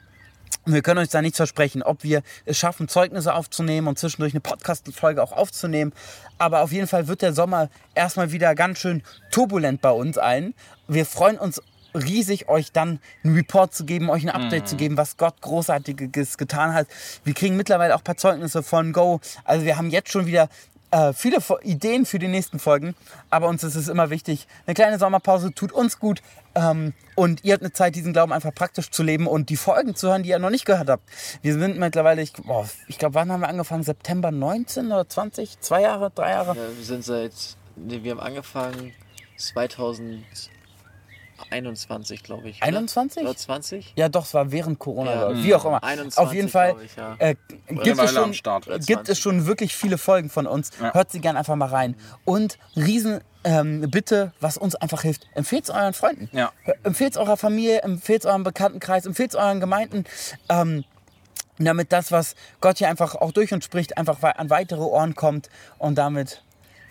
Wir 0.67 0.83
können 0.83 1.01
euch 1.01 1.09
da 1.09 1.21
nichts 1.21 1.39
versprechen, 1.39 1.83
ob 1.83 2.05
wir 2.05 2.23
es 2.45 2.57
schaffen, 2.59 2.87
Zeugnisse 2.87 3.35
aufzunehmen 3.35 3.89
und 3.89 3.99
zwischendurch 3.99 4.35
eine 4.35 4.41
Podcast-Folge 4.41 5.21
auch 5.21 5.33
aufzunehmen. 5.33 5.93
Aber 6.39 6.63
auf 6.63 6.71
jeden 6.71 6.87
Fall 6.87 7.09
wird 7.09 7.23
der 7.23 7.33
Sommer 7.33 7.71
erstmal 7.97 8.31
wieder 8.31 8.55
ganz 8.55 8.79
schön 8.79 9.03
turbulent 9.33 9.81
bei 9.81 9.91
uns 9.91 10.17
allen. 10.17 10.55
Wir 10.87 11.07
freuen 11.07 11.38
uns 11.38 11.61
riesig, 11.94 12.48
euch 12.48 12.72
dann 12.72 13.01
einen 13.24 13.35
Report 13.35 13.74
zu 13.74 13.85
geben, 13.85 14.11
euch 14.11 14.22
ein 14.22 14.31
Update 14.31 14.68
zu 14.68 14.77
geben, 14.77 14.96
was 14.96 15.16
Gott 15.16 15.40
Großartiges 15.40 16.38
getan 16.38 16.74
hat. 16.74 16.87
Wir 17.24 17.35
kriegen 17.35 17.57
mittlerweile 17.57 17.94
auch 17.94 18.01
ein 18.01 18.05
paar 18.05 18.16
Zeugnisse 18.16 18.62
von 18.62 18.92
Go. 18.92 19.20
Also 19.44 19.64
wir 19.64 19.77
haben 19.77 19.90
jetzt 19.90 20.11
schon 20.11 20.27
wieder 20.27 20.48
äh, 20.90 21.12
viele 21.12 21.38
Ideen 21.62 22.07
für 22.07 22.18
die 22.18 22.29
nächsten 22.29 22.59
Folgen, 22.59 22.94
aber 23.31 23.48
uns 23.48 23.62
ist 23.62 23.74
es 23.74 23.88
immer 23.88 24.11
wichtig, 24.11 24.46
eine 24.66 24.74
kleine 24.74 24.98
Sommerpause 24.98 25.53
tut 25.53 25.70
uns 25.72 25.98
gut 25.98 26.22
ähm, 26.55 26.94
und 27.14 27.44
ihr 27.44 27.53
habt 27.55 27.62
eine 27.62 27.72
Zeit, 27.72 27.94
diesen 27.94 28.12
Glauben 28.12 28.33
einfach 28.33 28.55
praktisch 28.55 28.90
zu 28.90 29.03
leben 29.03 29.27
und 29.27 29.51
die 29.51 29.57
Folgen 29.57 29.94
zu 29.94 30.09
hören, 30.09 30.22
die 30.22 30.31
ihr 30.31 30.38
noch 30.38 30.51
nicht 30.51 30.64
gehört 30.64 30.88
habt. 30.88 31.03
Wir 31.42 31.59
sind 31.59 31.79
mittlerweile, 31.79 32.22
ich, 32.22 32.33
ich 32.87 32.98
glaube, 32.98 33.14
wann 33.14 33.31
haben 33.31 33.40
wir 33.40 33.48
angefangen? 33.48 33.83
September 33.83 34.31
19 34.31 34.87
oder 34.87 35.09
20? 35.09 35.61
Zwei 35.61 35.83
Jahre, 35.83 36.11
drei 36.14 36.31
Jahre? 36.31 36.57
Ja, 36.57 36.77
wir 36.77 36.85
sind 36.85 37.05
seit, 37.05 37.33
nee, 37.77 38.03
wir 38.03 38.12
haben 38.12 38.20
angefangen 38.20 38.94
2021, 41.38 42.22
glaube 42.22 42.48
ich. 42.48 42.57
oder? 42.59 42.66
21? 42.66 43.22
Oder 43.22 43.37
20? 43.37 43.92
Ja, 43.96 44.09
doch, 44.09 44.24
es 44.24 44.35
war 44.35 44.51
während 44.53 44.79
Corona, 44.79 45.14
Ja. 45.14 45.27
oder 45.29 45.42
wie 45.42 45.55
auch 45.55 45.64
immer. 45.64 45.83
21, 45.83 46.18
Auf 46.18 46.35
jeden 46.35 46.48
Fall 46.48 46.74
ich, 46.85 46.96
ja. 46.96 47.16
äh, 47.18 47.35
gibt, 47.68 47.98
es 47.98 48.12
schon, 48.12 48.33
gibt 48.33 48.44
20. 48.44 49.09
es 49.09 49.18
schon 49.18 49.46
wirklich 49.46 49.74
viele 49.74 49.98
Folgen 49.98 50.31
von 50.31 50.46
uns. 50.46 50.70
Ja. 50.81 50.92
Hört 50.92 51.11
sie 51.11 51.20
gerne 51.20 51.38
einfach 51.38 51.57
mal 51.57 51.68
rein. 51.68 51.96
Und 52.24 52.59
riesen 52.77 53.20
ähm, 53.44 53.90
Bitte, 53.90 54.33
was 54.40 54.59
uns 54.59 54.74
einfach 54.74 55.03
hilft, 55.03 55.27
empfehlt 55.35 55.64
es 55.64 55.70
euren 55.70 55.94
Freunden. 55.94 56.29
Ja. 56.33 56.53
Empfehlt 56.83 57.12
es 57.12 57.16
eurer 57.16 57.37
Familie, 57.37 57.81
empfehlt 57.83 58.22
es 58.22 58.27
eurem 58.27 58.42
Bekanntenkreis, 58.42 59.07
empfehlt 59.07 59.31
es 59.31 59.37
euren 59.37 59.61
Gemeinden. 59.61 60.05
Ähm, 60.48 60.85
damit 61.61 61.92
das, 61.92 62.12
was 62.12 62.35
Gott 62.61 62.79
hier 62.79 62.88
einfach 62.88 63.14
auch 63.16 63.33
durch 63.33 63.53
uns 63.53 63.64
spricht, 63.64 63.98
einfach 63.98 64.22
an 64.22 64.51
weitere 64.51 64.81
Ohren 64.81 65.14
kommt. 65.14 65.48
Und 65.79 65.96
damit 65.96 66.42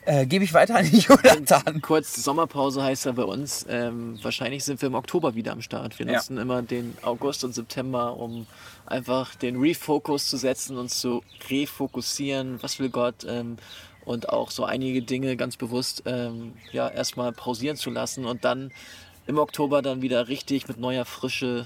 äh, 0.08 0.26
gebe 0.26 0.43
ich 0.46 0.54
weiter 0.54 0.76
an 0.78 0.86
die 0.89 1.00
Jonathan. 1.00 1.82
Kurz, 1.82 2.15
Sommerpause 2.24 2.82
heißt 2.82 3.06
ja 3.06 3.12
bei 3.12 3.24
uns, 3.24 3.65
ähm, 3.70 4.17
wahrscheinlich 4.24 4.63
sind 4.63 4.82
wir 4.82 4.88
im 4.88 4.96
Oktober 4.96 5.36
wieder 5.36 5.52
am 5.52 5.62
Start. 5.62 6.00
Wir 6.00 6.06
Ja. 6.06 6.13
nutzen 6.13 6.38
immer 6.38 6.62
den 6.62 6.98
August 7.02 7.43
und 7.43 7.54
September, 7.54 8.17
um 8.17 8.48
einfach 8.86 9.36
den 9.36 9.58
Refocus 9.60 10.28
zu 10.30 10.38
setzen, 10.38 10.78
uns 10.78 11.00
zu 11.00 11.22
refokussieren, 11.50 12.62
was 12.63 12.80
will 12.80 12.89
Gott 12.89 13.26
ähm, 13.28 13.58
und 14.06 14.30
auch 14.30 14.52
so 14.52 14.63
einige 14.63 15.02
Dinge 15.02 15.36
ganz 15.36 15.58
bewusst 15.58 16.04
ähm, 16.06 16.54
ja, 16.72 16.88
erstmal 16.89 17.32
pausieren 17.34 17.76
zu 17.78 17.89
lassen 17.89 18.26
und 18.26 18.46
dann 18.46 18.72
im 19.28 19.38
Oktober 19.38 19.82
dann 19.82 20.02
wieder 20.02 20.30
richtig 20.30 20.67
mit 20.70 20.80
neuer 20.80 21.04
Frische 21.04 21.65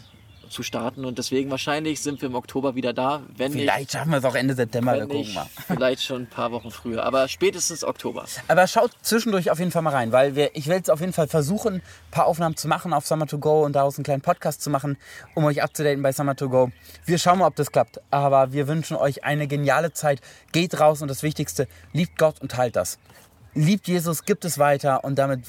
zu 0.52 0.64
starten. 0.64 1.06
Und 1.06 1.18
deswegen 1.18 1.50
wahrscheinlich 1.50 2.02
sind 2.02 2.22
wir 2.22 2.30
im 2.30 2.36
Oktober 2.36 2.76
wieder 2.76 2.94
da, 2.94 3.22
wenn 3.36 3.52
nicht, 3.52 3.62
Vielleicht 3.62 3.92
schaffen 3.92 4.12
wir 4.12 4.20
es 4.20 4.26
auch 4.26 4.36
Ende 4.36 4.54
September, 4.54 4.94
wir 4.94 5.02
gucken 5.02 5.18
nicht 5.20 5.36
mal. 5.36 5.48
vielleicht 5.68 6.04
schon 6.04 6.24
ein 6.24 6.28
paar 6.28 6.52
Wochen 6.52 6.72
früher, 6.72 7.04
aber 7.04 7.28
spätestens 7.28 7.84
Oktober. 7.84 8.26
Aber 8.48 8.68
schaut 8.68 8.92
zwischendurch 9.02 9.52
auf 9.52 9.60
jeden 9.60 9.72
Fall 9.72 9.82
mal 9.82 9.92
rein, 9.92 10.12
weil 10.12 10.36
wir, 10.36 10.56
ich 10.56 10.68
will 10.68 10.76
jetzt 10.76 10.92
auf 10.92 11.00
jeden 11.00 11.14
Fall 11.14 11.28
versuchen, 11.28 11.76
ein 11.76 11.82
paar 12.12 12.26
Aufnahmen 12.26 12.58
zu 12.58 12.68
machen 12.68 12.94
auf 12.94 13.08
Summer 13.08 13.28
to 13.28 13.40
Go 13.40 13.64
und 13.64 13.74
daraus 13.74 13.98
einen 13.98 14.04
kleinen 14.04 14.22
Podcast 14.22 14.62
zu 14.62 14.70
machen, 14.70 14.98
um 15.36 15.44
euch 15.46 15.64
abzudaten 15.64 16.02
bei 16.02 16.12
Summer 16.12 16.36
to 16.36 16.50
Go. 16.50 16.72
Wir 17.06 17.18
schauen 17.18 17.40
mal, 17.40 17.48
ob 17.48 17.56
das 17.56 17.72
klappt. 17.72 18.02
Aber 18.12 18.54
wir 18.54 18.68
wünschen 18.68 18.98
euch 18.98 19.24
eine 19.24 19.48
geniale 19.48 19.94
Zeit. 19.94 20.22
Geht 20.52 20.80
raus 20.80 21.02
und 21.02 21.08
das 21.08 21.24
Wichtigste, 21.24 21.68
liebt 21.94 22.18
Gott 22.18 22.42
und 22.42 22.52
teilt 22.52 22.76
das. 22.76 23.00
Liebt 23.54 23.88
Jesus, 23.88 24.24
gibt 24.26 24.46
es 24.46 24.58
weiter 24.60 25.04
und 25.04 25.16
damit 25.16 25.42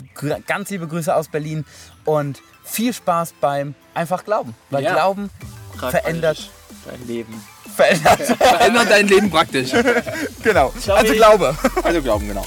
ganz 0.47 0.71
liebe 0.71 0.89
Grüße 0.89 1.15
aus 1.15 1.29
Berlin 1.29 1.65
und 2.05 2.41
viel 2.65 2.93
Spaß 2.93 3.35
beim 3.41 3.75
einfach 3.95 4.25
Glauben. 4.25 4.55
Weil 4.71 4.83
Ja. 4.85 4.93
Glauben 4.95 5.31
Tragt 5.79 5.93
verändert, 5.93 6.51
dein 6.85 7.07
Leben. 7.07 7.43
verändert. 7.77 8.21
Verändert 8.39 8.91
dein 8.91 9.07
Leben 9.09 9.31
praktisch. 9.31 9.71
genau. 10.43 10.73
Also 10.89 11.13
ihr- 11.13 11.15
Glaube. 11.19 11.57
Also 11.83 12.03
glauben, 12.03 12.27
genau. 12.29 12.45